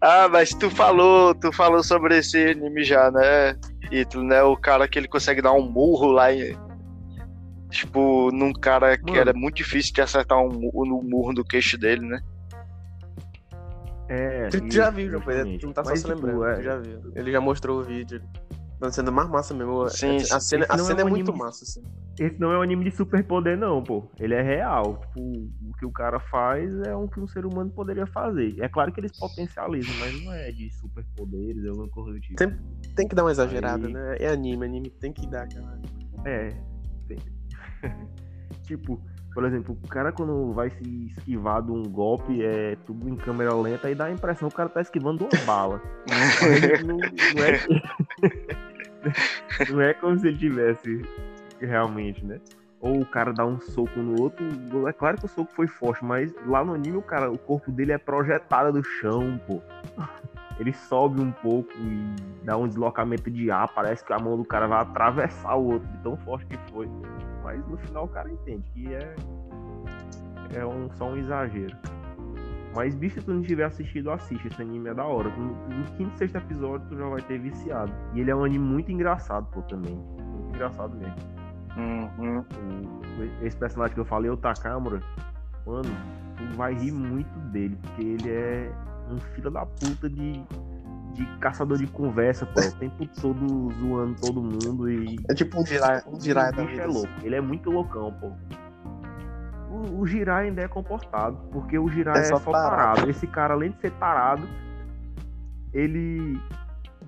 [0.00, 3.56] Ah, mas tu falou, tu falou sobre esse anime já, né?
[3.92, 4.42] Ítalo, né?
[4.42, 6.56] O cara que ele consegue dar um murro lá em.
[7.70, 9.18] Tipo, num cara que Mano.
[9.18, 12.20] era muito difícil de acertar um, no murro do queixo dele, né?
[14.10, 14.48] É.
[14.48, 15.36] Tu, isso, já viu, João Pedro?
[15.36, 15.60] justamente.
[15.60, 16.44] Tu não tá só Mas, se tipo, lembrando.
[16.44, 17.12] é, Tu já viu.
[17.14, 18.20] Ele já mostrou o vídeo.
[18.80, 19.88] Tá sendo mais massa mesmo.
[19.90, 21.82] Sim, a cena, a é cena é, um muito anime- massa, assim.
[22.18, 24.10] Esse não é um anime de superpoder, não, pô.
[24.18, 24.96] Ele é real.
[25.06, 28.56] Tipo, o que o cara faz é o que um ser humano poderia fazer.
[28.58, 32.36] É claro que eles potencializam, mas não é de superpoderes, é alguma coisa do tipo.
[32.36, 32.58] Tem-
[32.96, 34.16] Tem que dar uma exagerada, Aí- né?
[34.18, 35.78] É anime, anime tem que dar aquela.
[36.24, 36.48] É.
[37.06, 37.18] tem.
[38.64, 39.00] tipo,
[39.32, 43.54] por exemplo, o cara quando vai se esquivar de um golpe, é tudo em câmera
[43.54, 45.82] lenta, aí dá a impressão que o cara tá esquivando uma bala.
[46.10, 47.60] Mas não, não é,
[49.70, 51.02] não é como se ele tivesse
[51.60, 52.40] realmente, né?
[52.80, 54.44] Ou o cara dá um soco no outro.
[54.88, 57.70] É claro que o soco foi forte, mas lá no anime o cara, o corpo
[57.70, 59.60] dele é projetado do chão, pô.
[60.58, 64.44] Ele sobe um pouco e dá um deslocamento de ar, parece que a mão do
[64.44, 66.88] cara vai atravessar o outro, de tão forte que foi.
[67.50, 69.16] Mas no final o cara entende que é,
[70.54, 71.76] é um, só um exagero.
[72.76, 74.46] Mas, bicho, se tu não tiver assistido, assiste.
[74.46, 75.28] Esse anime é da hora.
[75.30, 77.92] No, no quinto, sexto episódio, tu já vai ter viciado.
[78.14, 79.96] E ele é um anime muito engraçado, pô, também.
[79.96, 81.16] Muito engraçado mesmo.
[81.76, 82.44] Uhum.
[83.42, 85.00] Esse personagem que eu falei, o Takamura,
[85.66, 85.90] mano,
[86.36, 88.72] tu vai rir muito dele, porque ele é
[89.10, 90.44] um filho da puta de,
[91.24, 92.60] de caçador de conversa, pô.
[92.60, 95.16] O tempo todo zoando todo mundo e.
[95.28, 96.82] É tipo um Jirai, um Jirai o da vida.
[96.82, 97.08] é louco.
[97.22, 98.32] Ele é muito loucão, pô.
[99.70, 102.76] O, o Jirai ainda é comportado, porque o Jirai É é só só, tarado.
[102.96, 103.10] tarado.
[103.10, 104.48] Esse cara, além de ser tarado,
[105.72, 106.40] ele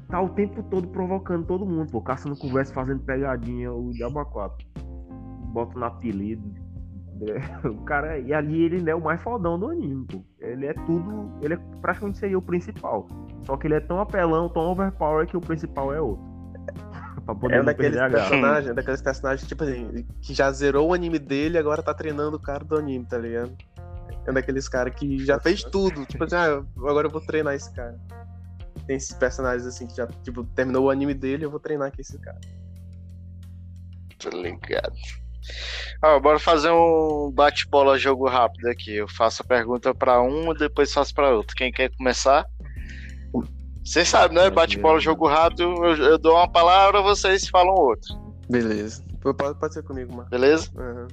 [0.09, 2.01] tá o tempo todo provocando todo mundo, pô.
[2.01, 4.67] Caçando conversa, fazendo pegadinha, o Diabo 4.
[5.53, 6.62] Bota no apelido.
[7.23, 10.25] É, O cara, e ali ele é o mais fodão do anime, pô.
[10.41, 11.33] Ele é tudo.
[11.43, 13.07] Ele é praticamente seria o principal.
[13.45, 16.25] Só que ele é tão apelão, tão overpower que o principal é outro.
[17.25, 21.19] pra poder É daqueles personagens, é daqueles personagens, tipo assim, que já zerou o anime
[21.19, 23.57] dele e agora tá treinando o cara do anime, tá ligado?
[24.27, 26.05] É um daqueles caras que já fez tudo.
[26.07, 27.99] Tipo assim, ah, agora eu vou treinar esse cara.
[28.87, 32.01] Tem esses personagens assim que já, tipo, terminou o anime dele, eu vou treinar aqui
[32.01, 32.39] esse cara.
[34.19, 34.97] Tô ligado.
[36.03, 38.97] Ó, bora fazer um bate-bola jogo rápido aqui.
[38.97, 41.55] Eu faço a pergunta pra um e depois faço pra outro.
[41.57, 42.47] Quem quer começar?
[43.85, 44.51] Vocês sabem, né?
[44.51, 45.63] Bate-bola jogo rápido.
[45.63, 48.15] Eu, eu dou uma palavra, vocês falam outra.
[48.49, 49.03] Beleza.
[49.21, 50.29] Pode, pode ser comigo, mano.
[50.29, 50.71] Beleza?
[50.77, 51.09] Aham.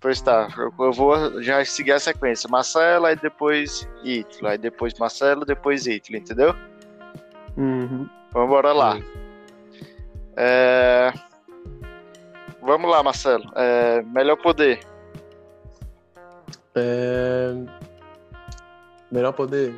[0.00, 0.48] Pois tá.
[0.58, 2.48] Eu, eu vou já seguir a sequência.
[2.48, 4.48] Marcelo, aí depois Ítalo.
[4.48, 6.54] Aí depois Marcelo, depois Ítalo, entendeu?
[7.56, 8.06] Uhum.
[8.32, 8.98] Vamos bora lá.
[10.36, 11.12] É,
[12.64, 13.44] Vamos lá, Marcelo.
[13.54, 14.80] É, Melhor poder.
[16.74, 17.52] É...
[19.12, 19.74] Melhor poder,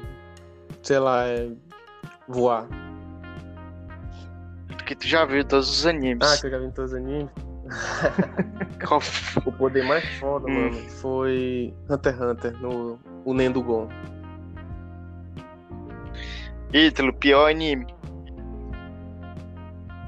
[0.82, 1.51] sei lá, é
[2.26, 2.66] voar.
[4.87, 6.26] Que tu já viu todos os animes.
[6.26, 7.30] Ah, que eu já vi em todos os animes.
[9.45, 10.70] O poder mais foda, Hum.
[10.70, 13.89] mano, foi Hunter x Hunter, no o Nendugon.
[16.72, 17.87] Ítalo, pior anime.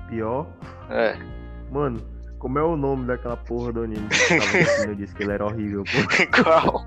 [0.09, 0.47] Pior.
[0.91, 1.17] É.
[1.73, 2.01] Mano,
[2.39, 4.89] como é o nome daquela porra do anime que eu tava assistindo?
[4.91, 6.43] Eu disse que ele era horrível, pô.
[6.43, 6.87] Qual?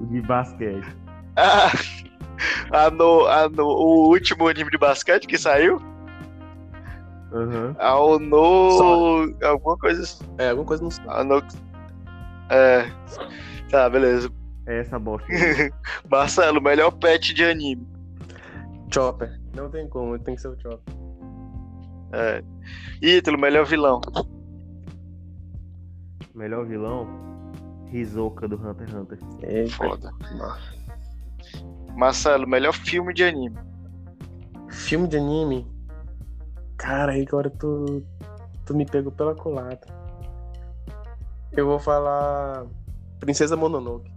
[0.00, 0.96] O de basquete.
[1.36, 1.70] Ah,
[2.72, 5.80] a no, a no, o último anime de basquete que saiu?
[7.32, 7.76] Aham.
[7.78, 9.34] A no.
[9.42, 10.24] Alguma coisa assim.
[10.38, 11.04] É, alguma coisa não sei.
[11.08, 11.42] A no,
[12.50, 12.90] é.
[13.70, 14.30] Tá, beleza.
[14.66, 15.26] É essa bosta.
[16.10, 17.86] Marcelo, melhor pet de anime.
[18.92, 19.40] Chopper.
[19.54, 20.94] Não tem como, tem que ser o Chopper.
[22.12, 22.42] É.
[23.02, 24.00] Ítalo, melhor vilão.
[26.34, 27.06] Melhor vilão?
[27.92, 29.18] Hisoka do Hunter x Hunter.
[29.42, 29.76] Eita.
[29.76, 30.12] Foda.
[31.96, 33.58] Marcelo, melhor filme de anime.
[34.70, 35.66] Filme de anime.
[36.76, 38.02] Cara, aí agora tu,
[38.64, 39.92] tu me pegou pela culatra.
[41.52, 42.66] Eu vou falar
[43.18, 44.10] Princesa Mononoke.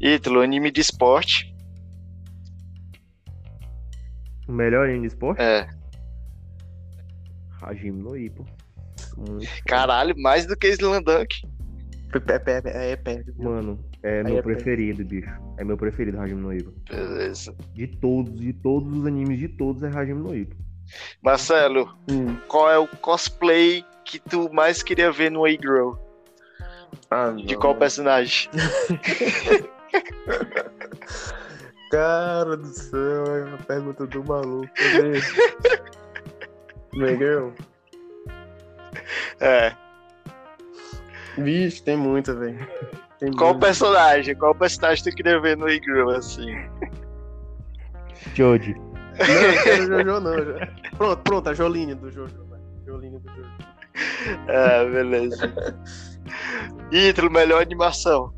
[0.00, 1.51] Ítalo, anime de esporte.
[4.52, 5.40] O melhor anime de esporte?
[5.40, 5.66] É.
[7.62, 8.44] Hajime no Ippo.
[9.66, 11.40] Caralho, mais do que Slandunk.
[12.28, 13.24] É, é, é.
[13.42, 15.30] Mano, é meu é preferido, bicho.
[15.56, 16.70] É meu preferido, Hajime no Ippo.
[16.90, 17.56] Beleza.
[17.72, 20.54] De todos, de todos os animes de todos é Hajime no Ippo.
[21.22, 22.36] Marcelo, Hum.
[22.46, 25.94] qual é o cosplay que tu mais queria ver no A-Girl?
[27.10, 28.50] Ah, De qual personagem?
[31.92, 34.66] Cara do céu, é uma pergunta do maluco.
[34.74, 35.20] Cadê?
[36.94, 37.52] Miguel?
[39.40, 39.72] É.
[41.36, 42.66] Vixe, tem muita, velho.
[43.18, 43.66] Tem Qual muita.
[43.66, 44.34] personagem?
[44.34, 46.50] Qual personagem tu queria ver no A-Girl, assim?
[48.34, 48.74] Joji.
[49.12, 50.36] Não, não quero Jojo, não.
[50.36, 50.58] Jo-
[50.96, 52.34] Pronto, pronto, a Joline do Jojo.
[52.86, 53.50] Joline do Jojo.
[54.48, 55.52] É, beleza.
[56.90, 58.32] Ítalo, melhor animação.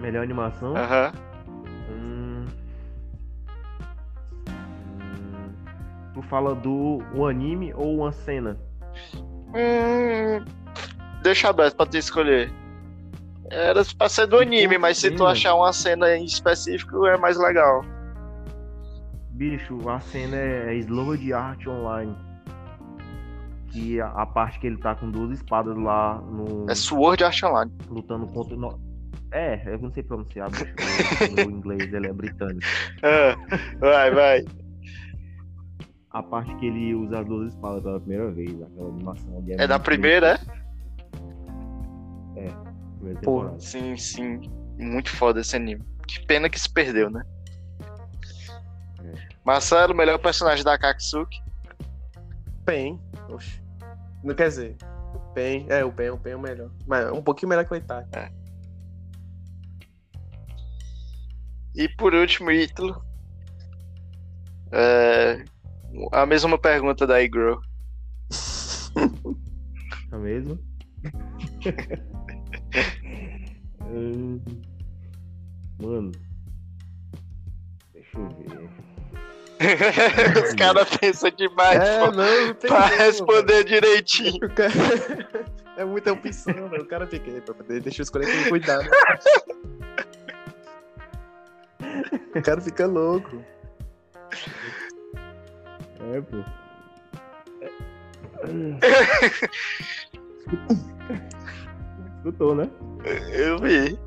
[0.00, 0.76] Melhor animação?
[0.76, 1.12] Aham.
[6.16, 8.56] Tu fala do um anime ou uma cena?
[9.48, 10.42] Hum,
[11.22, 12.50] deixa aberto pra tu escolher.
[13.50, 17.36] Era pra ser do anime, mas se tu achar uma cena em específico é mais
[17.36, 17.84] legal.
[19.32, 22.16] Bicho, a cena é Sword Art Online.
[23.70, 26.64] Que a, a parte que ele tá com duas espadas lá no.
[26.70, 27.70] É Sword Art Online.
[27.90, 28.56] lutando contra.
[28.56, 28.80] No...
[29.32, 30.64] É, eu não sei pronunciar, bicho.
[30.64, 32.66] O, o inglês ele é britânico.
[33.02, 33.36] Ah,
[33.78, 34.65] vai, vai.
[36.10, 39.52] A parte que ele usa as duas espadas pela primeira vez, aquela animação ali.
[39.52, 40.40] É da muito primeira,
[42.36, 42.48] é?
[42.98, 43.58] primeira Porra.
[43.58, 44.40] Sim, sim.
[44.78, 45.82] Muito foda esse anime.
[46.06, 47.24] Que pena que se perdeu, né?
[49.02, 49.28] É.
[49.44, 51.42] Marcelo, melhor personagem da Katsuki.
[52.64, 53.00] Pen.
[53.28, 53.60] Oxe.
[54.22, 54.76] Não quer dizer.
[55.34, 55.66] Pen.
[55.68, 56.70] É, o Pen, o Pen é o melhor.
[56.86, 58.08] Mas um pouquinho melhor que o Itachi.
[61.74, 63.04] E por último, Ítalo.
[64.72, 65.44] É,
[66.12, 67.22] a mesma pergunta da
[70.12, 70.58] é mesmo?
[73.82, 74.40] Hum,
[75.82, 76.12] Mano.
[77.92, 78.86] Deixa eu ver.
[80.44, 84.38] Os caras pensam demais É, pô, não, não tem pra como, responder direitinho.
[84.40, 84.52] velho.
[84.52, 84.72] O cara...
[85.78, 86.84] É muita opção, velho.
[86.84, 87.82] O cara fica aí pra poder.
[87.82, 88.88] Deixa eu escolher com cuidado.
[92.34, 93.42] O cara fica louco.
[96.12, 96.36] É, pô.
[102.18, 102.68] Escutou, né?
[103.32, 103.98] Eu vi.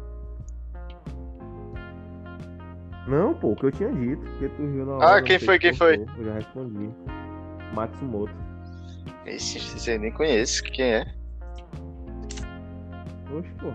[3.07, 4.21] Não, pô, o que eu tinha dito.
[4.21, 6.05] Porque tu viu na Ah, hora, não quem foi, quem foi?
[6.17, 6.89] Eu já respondi.
[7.73, 8.33] Matsumoto.
[9.25, 10.63] Esse, esse eu nem conheço.
[10.63, 11.13] Quem é?
[13.35, 13.71] Oxe, pô.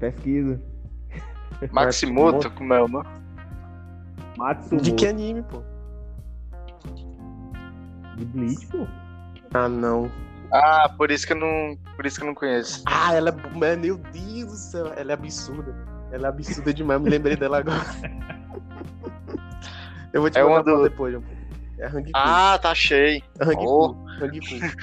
[0.00, 0.60] Pesquisa.
[1.70, 2.50] Maximoto?
[2.50, 3.08] Como é o nome?
[4.36, 4.84] Matsumoto.
[4.84, 5.62] De que anime, pô?
[8.16, 8.86] De Bleach, pô.
[9.52, 10.10] Ah, não.
[10.52, 11.76] Ah, por isso que eu não.
[11.96, 12.82] Por isso que eu não conheço.
[12.86, 13.34] Ah, ela é.
[13.56, 15.74] mas, Meu Deus do céu, ela é absurda.
[16.12, 17.84] Ela é absurda demais, me lembrei dela agora.
[20.12, 21.24] Eu vou te É mandar uma do- depois, João.
[21.78, 23.22] É a Hang Ah, tá achei.
[23.40, 23.96] Hang oh.
[24.20, 24.40] Hang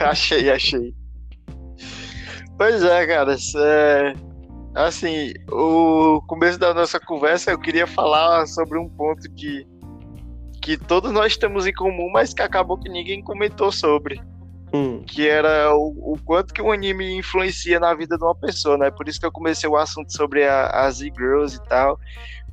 [0.00, 0.94] Achei, achei.
[2.56, 3.36] Pois é, cara.
[3.58, 4.14] é,
[4.74, 9.64] Assim, o começo da nossa conversa eu queria falar sobre um ponto que,
[10.64, 14.18] que todos nós temos em comum, mas que acabou que ninguém comentou sobre.
[14.72, 15.04] Hum.
[15.06, 18.90] Que era o, o quanto que o anime influencia na vida de uma pessoa, né?
[18.90, 22.00] Por isso que eu comecei o assunto sobre a- as e-girls e tal.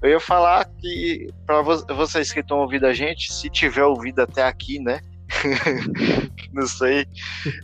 [0.02, 4.44] Eu ia falar que, para vocês que estão ouvindo a gente, se tiver ouvido até
[4.44, 5.00] aqui, né?
[6.52, 7.08] não sei.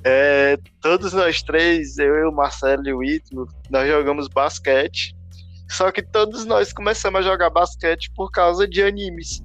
[0.05, 5.13] É, todos nós três, eu, o Marcelo e o Ítalo, nós jogamos basquete.
[5.69, 9.43] Só que todos nós começamos a jogar basquete por causa de animes.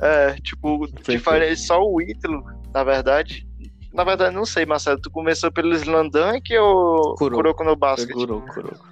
[0.00, 3.46] É, tipo, diferente, só o Ítalo, na verdade.
[3.92, 5.00] Na verdade, não sei, Marcelo.
[5.00, 7.36] Tu começou pelo Slandunk ou Kuroko.
[7.36, 8.12] Kuroko no Basket?
[8.12, 8.88] Kuroko, Kuroko.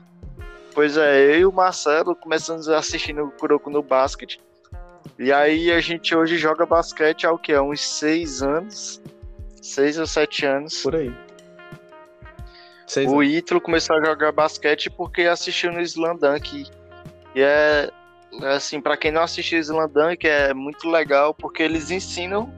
[0.74, 4.38] Pois é, eu e o Marcelo começamos assistindo o Kuroko no Basket.
[5.18, 7.54] E aí a gente hoje joga basquete há o quê?
[7.54, 9.00] Há uns seis anos.
[9.60, 10.82] Seis ou sete anos.
[10.82, 11.12] Por aí.
[12.86, 16.66] Seis O Ítalo começou a jogar basquete porque assistiu no Slandunk.
[17.34, 17.90] E é
[18.42, 22.52] assim, pra quem não assistiu Slandunk, é muito legal porque eles ensinam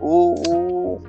[0.00, 1.02] o, o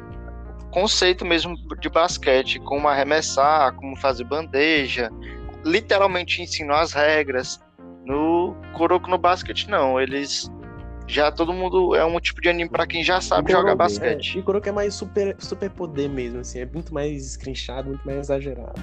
[0.71, 5.11] conceito mesmo de basquete, como arremessar, como fazer bandeja.
[5.63, 7.59] Literalmente ensinam as regras.
[8.05, 9.99] No Kuroko no Basket, não.
[9.99, 10.49] Eles.
[11.05, 13.75] Já todo mundo é um tipo de anime pra quem já sabe Kuroko, jogar É,
[13.75, 14.39] basquete.
[14.39, 16.59] e Kuroko é mais super, super poder mesmo, assim.
[16.59, 18.79] É muito mais escrinchado, muito mais exagerado.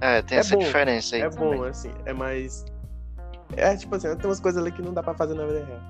[0.00, 1.22] É, tem É essa bom, diferença aí.
[1.22, 1.58] É também.
[1.58, 1.90] bom, assim.
[2.04, 2.64] É mais...
[3.56, 5.80] É tipo assim, tem umas coisas ali que não dá pra fazer na vida real.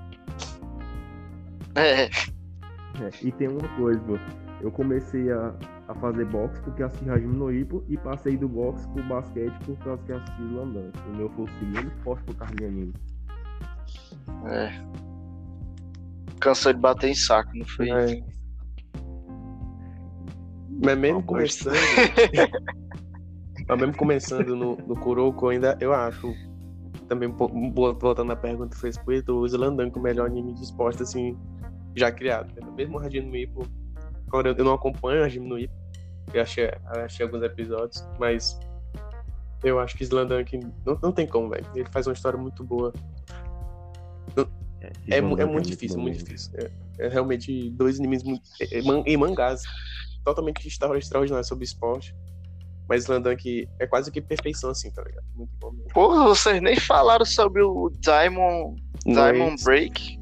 [1.75, 4.17] É, É, e tem uma coisa, pô.
[4.61, 5.53] Eu comecei a,
[5.87, 9.77] a fazer boxe porque assisti Hajime no Ippo e passei do boxe pro basquete por
[9.77, 10.99] causa que assisti Landante.
[11.07, 12.93] O meu foi o segundo causa de anime.
[14.47, 14.71] é.
[16.39, 17.89] Cansou de bater em saco, não foi?
[17.89, 18.23] É.
[20.83, 21.73] Mas mesmo começando.
[23.67, 26.33] mas mesmo começando no, no Kuroko, ainda eu acho.
[27.07, 31.37] Também voltando à pergunta que fez Ito, o Slandanko o melhor anime de esporte, assim,
[31.95, 32.53] já criado.
[32.55, 32.67] né?
[32.75, 33.65] Mesmo o Hajime no Ippo,
[34.27, 35.73] agora eu não acompanho o Hajime no Ippo,
[36.33, 38.59] eu achei, achei alguns episódios, mas
[39.63, 41.65] eu acho que Slandank não, não tem como, velho.
[41.73, 42.91] Ele faz uma história muito boa.
[45.09, 46.51] É, mu- é muito difícil, muito difícil.
[46.55, 49.63] É, é realmente dois animes muito, é- é em mangás
[50.23, 52.13] totalmente extra- extraordinários sobre esporte.
[52.87, 55.23] Mas Slandunk é quase que perfeição, assim, tá ligado?
[55.35, 55.89] Muito bom mesmo.
[55.93, 59.63] Pô, vocês nem falaram sobre o Diamond, Diamond Ace.
[59.65, 60.19] Break.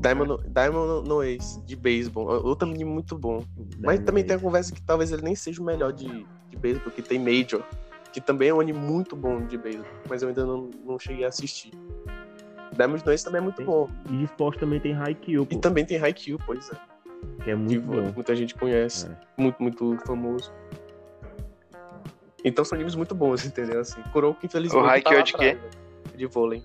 [0.00, 2.28] Diamond, no- Diamond no, Ace, de beisebol.
[2.46, 3.42] Outro anime muito bom.
[3.56, 6.06] Mas Diamond também tem a conversa que talvez ele nem seja o melhor de,
[6.50, 7.64] de beisebol, porque tem Major,
[8.12, 11.24] que também é um anime muito bom de beisebol, mas eu ainda não, não cheguei
[11.24, 11.72] a assistir.
[12.76, 13.66] Diamond no Ace também é muito Tem.
[13.66, 13.88] bom.
[14.08, 16.76] E de esporte também tem Haikyuu, pô, E também tem Haikyuu, pois é.
[17.42, 18.12] que é que muito bom.
[18.14, 19.08] muita gente conhece.
[19.08, 19.16] É.
[19.42, 20.52] Muito, muito famoso.
[22.48, 23.80] Então são animes muito bons, entendeu?
[23.80, 24.82] Assim, Kuroko, infelizmente.
[24.82, 25.54] O Haikyuu tá é de quê?
[25.54, 25.60] né?
[26.16, 26.64] De vôlei.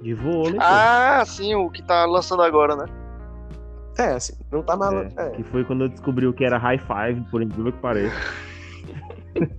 [0.00, 0.60] De vôlei, pô.
[0.60, 2.86] Ah, sim, o que tá lançando agora, né?
[3.98, 4.92] É, assim, não tá mal.
[4.96, 7.78] É, É, Que foi quando eu descobri o que era high five, por incrível que
[7.78, 8.14] pareça.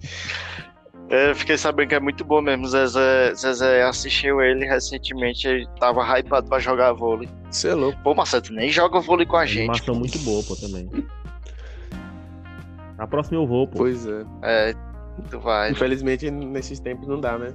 [1.09, 2.65] É, eu fiquei sabendo que é muito bom mesmo.
[2.65, 7.27] Zezé, Zezé assistiu ele recentemente, ele tava hypado pra jogar vôlei.
[7.49, 7.99] Você é louco.
[8.01, 9.69] Pô, Marcelo, tu nem joga vôlei com a gente.
[9.69, 10.89] Animação muito boa, pô, também.
[12.97, 13.79] Na próxima eu vou, pô.
[13.79, 14.23] Pois é.
[14.41, 14.73] É,
[15.29, 15.71] tu vai.
[15.71, 17.53] Infelizmente, nesses tempos não dá, né?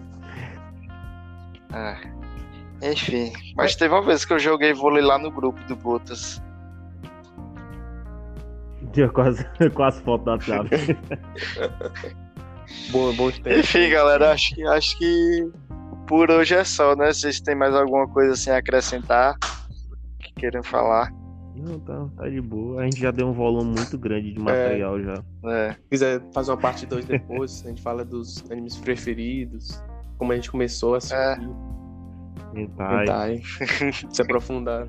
[1.73, 2.91] É.
[2.91, 6.43] Enfim, mas teve uma vez que eu joguei vôlei lá no grupo do Botas.
[8.93, 9.45] Tinha quase,
[9.75, 10.69] quase foto do WhatsApp.
[12.91, 13.61] Bom, bons tempos.
[13.61, 15.51] Enfim, galera, acho que, acho que
[16.07, 17.13] por hoje é só, né?
[17.13, 19.37] Vocês têm mais alguma coisa assim a acrescentar
[20.21, 21.11] que queiram falar?
[21.57, 22.83] Não, tá, tá de boa.
[22.83, 25.15] A gente já deu um volume muito grande de material já.
[25.47, 25.73] É.
[25.73, 29.83] Se quiser fazer uma parte 2 depois, a gente fala dos animes preferidos,
[30.19, 31.17] como a gente começou a assistir.
[31.17, 31.37] É.
[32.61, 33.03] Hentai.
[33.05, 33.43] Hentai.
[34.13, 34.89] Se aprofundar.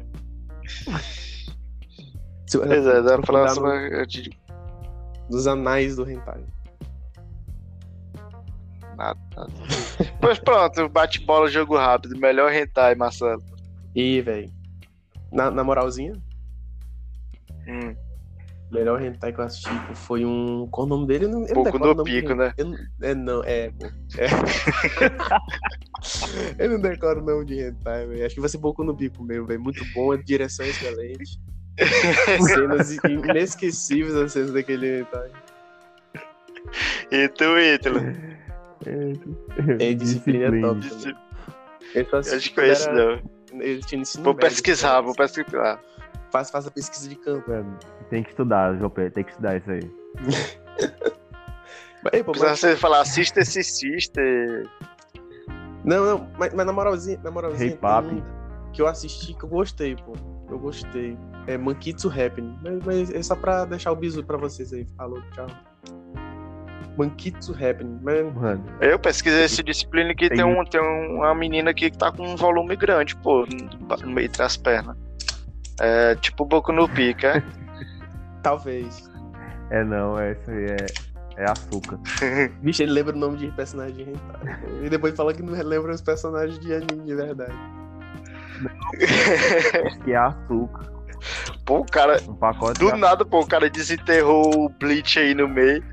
[2.45, 4.35] Se- Pois é, no- eu te digo
[5.29, 6.41] dos anais do hentai.
[8.95, 9.19] nada.
[9.35, 9.51] nada.
[10.21, 12.17] pois pronto, bate-bola, jogo rápido.
[12.17, 13.43] Melhor hentai, Marcelo.
[13.93, 14.49] E, velho,
[15.31, 16.13] na, na moralzinha,
[17.67, 17.95] Hum,
[18.71, 20.67] melhor hentai que eu assisti foi um.
[20.71, 21.25] Qual o nome dele?
[21.25, 22.53] Eu não, eu não Pouco decoro o no nome do pico, né?
[22.57, 23.71] Eu não, é, não, é.
[24.17, 24.27] É.
[26.63, 28.25] eu não decoro o nome de hentai, velho.
[28.25, 29.59] Acho que vai ser pouco no pico mesmo, velho.
[29.61, 31.39] Muito bom, a direção é excelente.
[32.53, 35.29] cenas inesquecíveis as cenas daquele hentai.
[37.11, 37.99] E tu, Ítalo?
[39.79, 40.79] É disciplina top.
[40.79, 41.15] Disci-
[41.93, 43.21] Ele só Eu assistiu te conheço, era-
[43.53, 43.61] não.
[43.61, 45.79] Ele tinha Vou médio, pesquisar, vou pesquisar.
[46.37, 47.49] Faz, faz a pesquisa de campo.
[47.49, 47.75] Mano,
[48.11, 49.11] Tem que estudar, João Pedro.
[49.13, 49.91] Tem que estudar isso aí.
[52.03, 54.69] Mas, pô, Precisa mas- você falar, assista esse sister.
[55.83, 58.09] Não, não, mas, mas na moralzinha, na moralzinha Hey, papi.
[58.15, 60.13] um que eu assisti que eu gostei, pô.
[60.49, 61.17] Eu gostei.
[61.47, 62.55] É Mankitsu Happening.
[62.61, 64.85] Mas, mas é só pra deixar o bisu pra vocês aí.
[64.95, 65.47] Falou, tchau.
[66.97, 67.99] Mankitsu Happening.
[68.03, 71.97] Mas, Mano, Eu pesquisei esse disciplina que tem, Tem- um, tem uma menina aqui que
[71.97, 74.95] tá com um volume grande, pô, no no meio das pernas.
[75.79, 77.43] É tipo Boku no Pica, é?
[78.41, 79.09] talvez.
[79.69, 80.85] é não, essa aí é.
[81.37, 81.99] É açúcar.
[82.61, 84.57] Bicho, ele lembra o nome de personagem de hentai.
[84.81, 87.53] E depois fala que não lembra os personagens de anime de verdade.
[90.03, 90.91] Que é açúcar.
[91.63, 92.19] Pô, o cara.
[92.27, 95.83] Um pacote Do nada, pô, o cara desenterrou o Bleach aí no meio.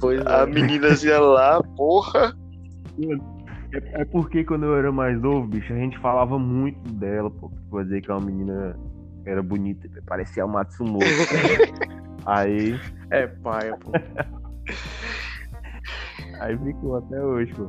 [0.00, 0.46] Pois A é.
[0.46, 2.34] meninazinha lá, porra.
[3.72, 7.50] É porque quando eu era mais novo, bicho, a gente falava muito dela, pô.
[7.82, 8.74] Dizer que é uma menina
[9.26, 11.04] era bonita, parecia a Matsumoto.
[12.24, 12.78] aí,
[13.10, 13.92] É paia, pô.
[16.40, 17.68] aí ficou até hoje, pô.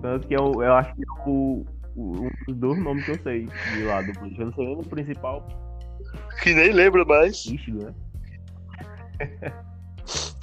[0.00, 1.64] Tanto que eu, eu acho que é o,
[1.96, 4.12] o- um dos dois nomes que eu sei de lá do.
[4.38, 5.44] Eu não sei nem o principal,
[6.42, 7.44] Que nem lembra mais.
[7.46, 7.94] Ishigo, né?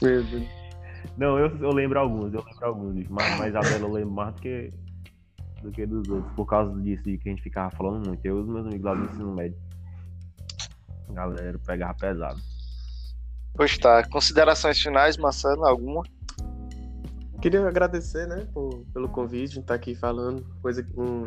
[0.02, 0.67] Meu Deus.
[1.18, 4.34] Não, eu, eu lembro alguns, eu lembro alguns, mas, mas a dela eu lembro mais
[4.36, 4.74] do que,
[5.64, 8.24] do que dos outros, por causa disso de que a gente ficava falando muito.
[8.24, 9.58] Eu e os meus amigos lá do ensino médio.
[11.10, 12.40] Galera, pegava pesado.
[13.56, 14.08] Pois tá.
[14.08, 15.66] Considerações finais, Marcelo?
[15.66, 16.04] Alguma?
[17.42, 21.26] Queria agradecer, né, por- pelo convite, de estar aqui falando, coisa que um,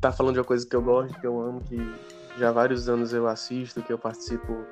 [0.00, 1.76] tá falando de uma coisa que eu gosto, que eu amo, que
[2.38, 4.64] já há vários anos eu assisto, que eu participo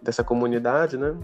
[0.00, 1.14] dessa comunidade, né?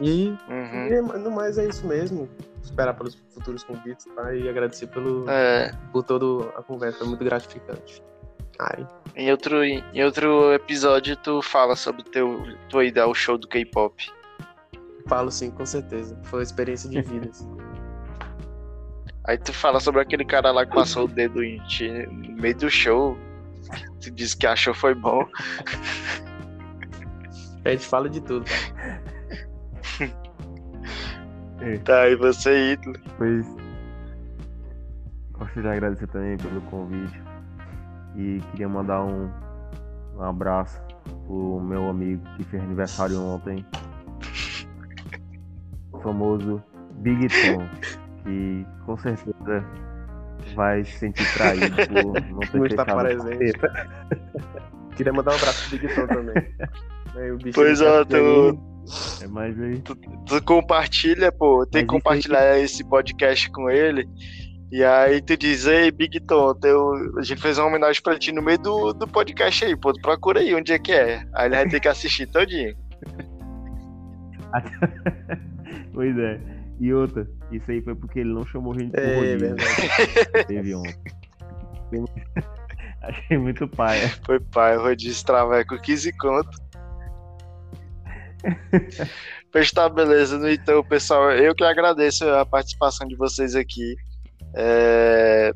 [0.00, 0.86] E, Uhum.
[0.86, 2.28] e no mais é isso mesmo.
[2.62, 4.34] Esperar pelos futuros convites, tá?
[4.34, 8.02] E agradecer pelo, É, por toda a conversa, foi muito gratificante.
[8.58, 8.86] Ai,
[9.16, 14.10] em, outro, em outro episódio, tu fala sobre teu, tua ida ao show do K-pop.
[15.08, 16.16] falo sim, com certeza.
[16.24, 17.28] Foi uma experiência de vida.
[17.30, 17.48] assim.
[19.26, 22.56] Aí tu fala sobre aquele cara lá que passou o dedo em ti no meio
[22.56, 23.16] do show.
[24.00, 25.24] Tu disse que achou foi bom.
[27.64, 28.52] A gente fala de tudo, tá?
[31.84, 32.98] Tá, e você, ídolo?
[33.16, 33.46] Pois.
[35.32, 37.22] Gosto de agradecer também pelo convite.
[38.16, 39.30] E queria mandar um,
[40.16, 40.80] um abraço
[41.26, 43.64] pro meu amigo que fez aniversário ontem.
[45.92, 46.62] O famoso
[46.96, 47.68] Big Tom.
[48.24, 49.64] Que com certeza
[50.54, 53.58] vai se sentir traído por não ter Não está presente.
[54.96, 56.34] Queria mandar um abraço pro Big Tom também.
[57.52, 58.71] Pois tu, feliz.
[59.20, 59.78] É mais aí.
[59.80, 64.08] tu compartilha, pô, tem Mas que compartilhar esse podcast com ele.
[64.70, 68.32] E aí tu diz, ei, Big Tom, teu, a gente fez uma homenagem pra ti
[68.32, 69.92] no meio do, do podcast aí, pô.
[70.00, 71.24] Procura aí onde é que é.
[71.34, 72.74] Aí ele vai ter que assistir todinho.
[75.92, 76.40] Pois é.
[76.80, 80.46] E outra, isso aí foi porque ele não chamou a gente É, verdade.
[80.48, 80.96] Teve ontem.
[83.02, 84.08] Achei muito paia.
[84.24, 86.50] Foi pai, rodízio traveco 15 conto.
[89.52, 90.40] Pois tá, beleza.
[90.50, 93.94] Então, pessoal, eu que agradeço a participação de vocês aqui.
[94.54, 95.52] É,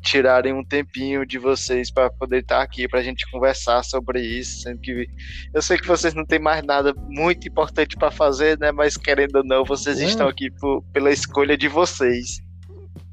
[0.00, 4.60] Tirarem um tempinho de vocês para poder estar aqui para a gente conversar sobre isso.
[4.62, 5.08] Sendo que
[5.52, 8.70] eu sei que vocês não têm mais nada muito importante para fazer, né?
[8.70, 10.04] Mas querendo ou não, vocês É.
[10.04, 12.38] estão aqui por- pela escolha de vocês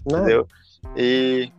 [0.05, 0.47] Não, entendeu?
[0.95, 1.51] E,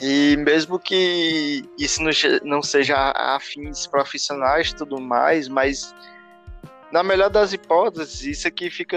[0.00, 2.00] e mesmo que isso
[2.42, 5.94] não, seja a fins profissionais e tudo mais, mas
[6.92, 8.96] na melhor das hipóteses, isso aqui fica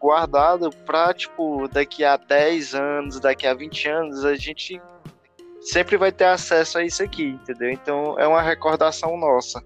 [0.00, 4.80] guardado para, tipo, daqui a 10 anos, daqui a 20 anos, a gente
[5.60, 7.70] sempre vai ter acesso a isso aqui, entendeu?
[7.70, 9.62] Então é uma recordação nossa.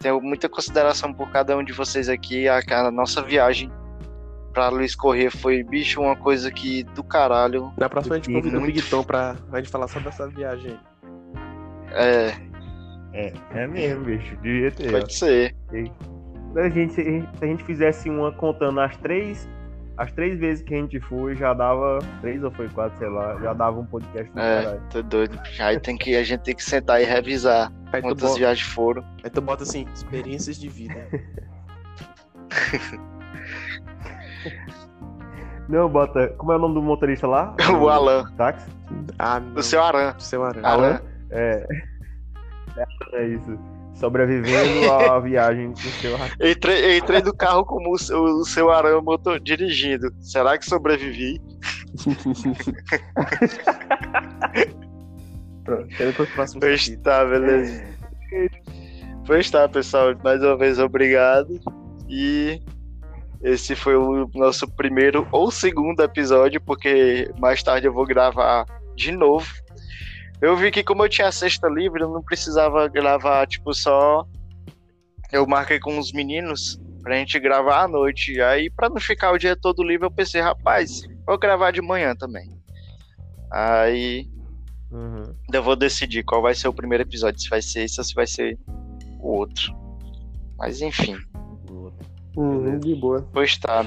[0.00, 2.48] Tenho muita consideração por cada um de vocês aqui.
[2.48, 3.70] A, a nossa viagem
[4.52, 7.72] pra Luiz Corrêa foi, bicho, uma coisa que do caralho.
[7.76, 10.26] Na próxima a gente convida o Muito Big Tom pra a gente falar só dessa
[10.28, 10.80] viagem aí.
[11.92, 12.34] É,
[13.12, 14.36] É, é mesmo, bicho.
[14.36, 14.88] Devia ter.
[14.88, 14.98] ó.
[15.00, 15.54] pode ser.
[15.70, 15.92] Se
[16.56, 19.48] a gente, se a gente fizesse uma contando as três,
[19.96, 21.98] as três vezes que a gente foi, já dava.
[22.20, 24.82] Três ou foi quatro, sei lá, já dava um podcast É, caralho.
[24.90, 25.38] tô doido.
[25.60, 28.66] Aí tem que, a gente tem que sentar e revisar Aí tu, quantas bota, viagens
[28.66, 29.04] foram.
[29.22, 31.06] aí tu bota assim, experiências de vida.
[35.68, 36.28] Não, bota.
[36.36, 37.54] Como é o nome do motorista lá?
[37.80, 38.24] O Alan.
[38.36, 38.68] Táxi?
[39.18, 39.54] Ah, não.
[39.54, 40.14] O seu Aran.
[40.18, 40.62] Seu Aran.
[40.62, 41.00] Alan.
[41.30, 41.66] É.
[43.12, 43.58] É isso.
[44.00, 46.16] Sobrevivendo a viagem com o seu
[46.50, 50.10] Entrei, entrei no carro como o, seu- o seu Aran motor, dirigindo.
[50.20, 51.38] Será que sobrevivi?
[55.64, 57.02] Pronto, quero para próximos Pois capítulos.
[57.04, 57.84] tá, beleza.
[59.26, 60.14] Pois tá, pessoal.
[60.24, 61.60] Mais uma vez, obrigado.
[62.08, 62.60] E
[63.42, 68.64] esse foi o nosso primeiro ou segundo episódio, porque mais tarde eu vou gravar
[68.96, 69.46] de novo.
[70.40, 74.26] Eu vi que como eu tinha a sexta livre, eu não precisava gravar, tipo, só.
[75.30, 78.40] Eu marquei com os meninos pra gente gravar à noite.
[78.40, 82.14] Aí, pra não ficar o dia todo livre, eu pensei, rapaz, vou gravar de manhã
[82.16, 82.50] também.
[83.52, 84.26] Aí
[84.90, 85.34] Uhum.
[85.52, 88.14] eu vou decidir qual vai ser o primeiro episódio, se vai ser esse ou se
[88.14, 88.58] vai ser
[89.20, 89.72] o outro.
[90.58, 91.16] Mas enfim.
[92.36, 93.26] Uhum, de boa.
[93.32, 93.84] Pois tá.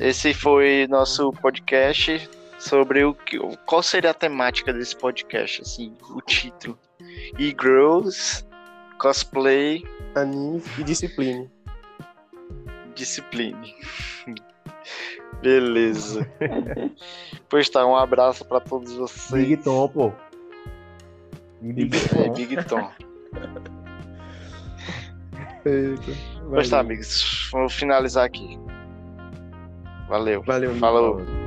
[0.00, 2.28] Esse foi nosso podcast
[2.62, 6.78] sobre o que, qual seria a temática desse podcast, assim, o título.
[7.38, 8.46] E-girls,
[8.98, 9.82] cosplay,
[10.14, 11.50] Anime e disciplina.
[12.94, 13.74] discipline.
[15.42, 16.30] Beleza.
[17.48, 19.42] pois tá, um abraço pra todos vocês.
[19.48, 20.12] Big Tom, pô.
[21.60, 22.32] Big É, Tom.
[22.32, 22.90] Big Tom.
[25.64, 26.12] Eita.
[26.48, 27.48] Pois tá, amigos.
[27.50, 28.58] Vou finalizar aqui.
[30.08, 30.42] Valeu.
[30.42, 30.74] Valeu.
[30.76, 31.41] Falou.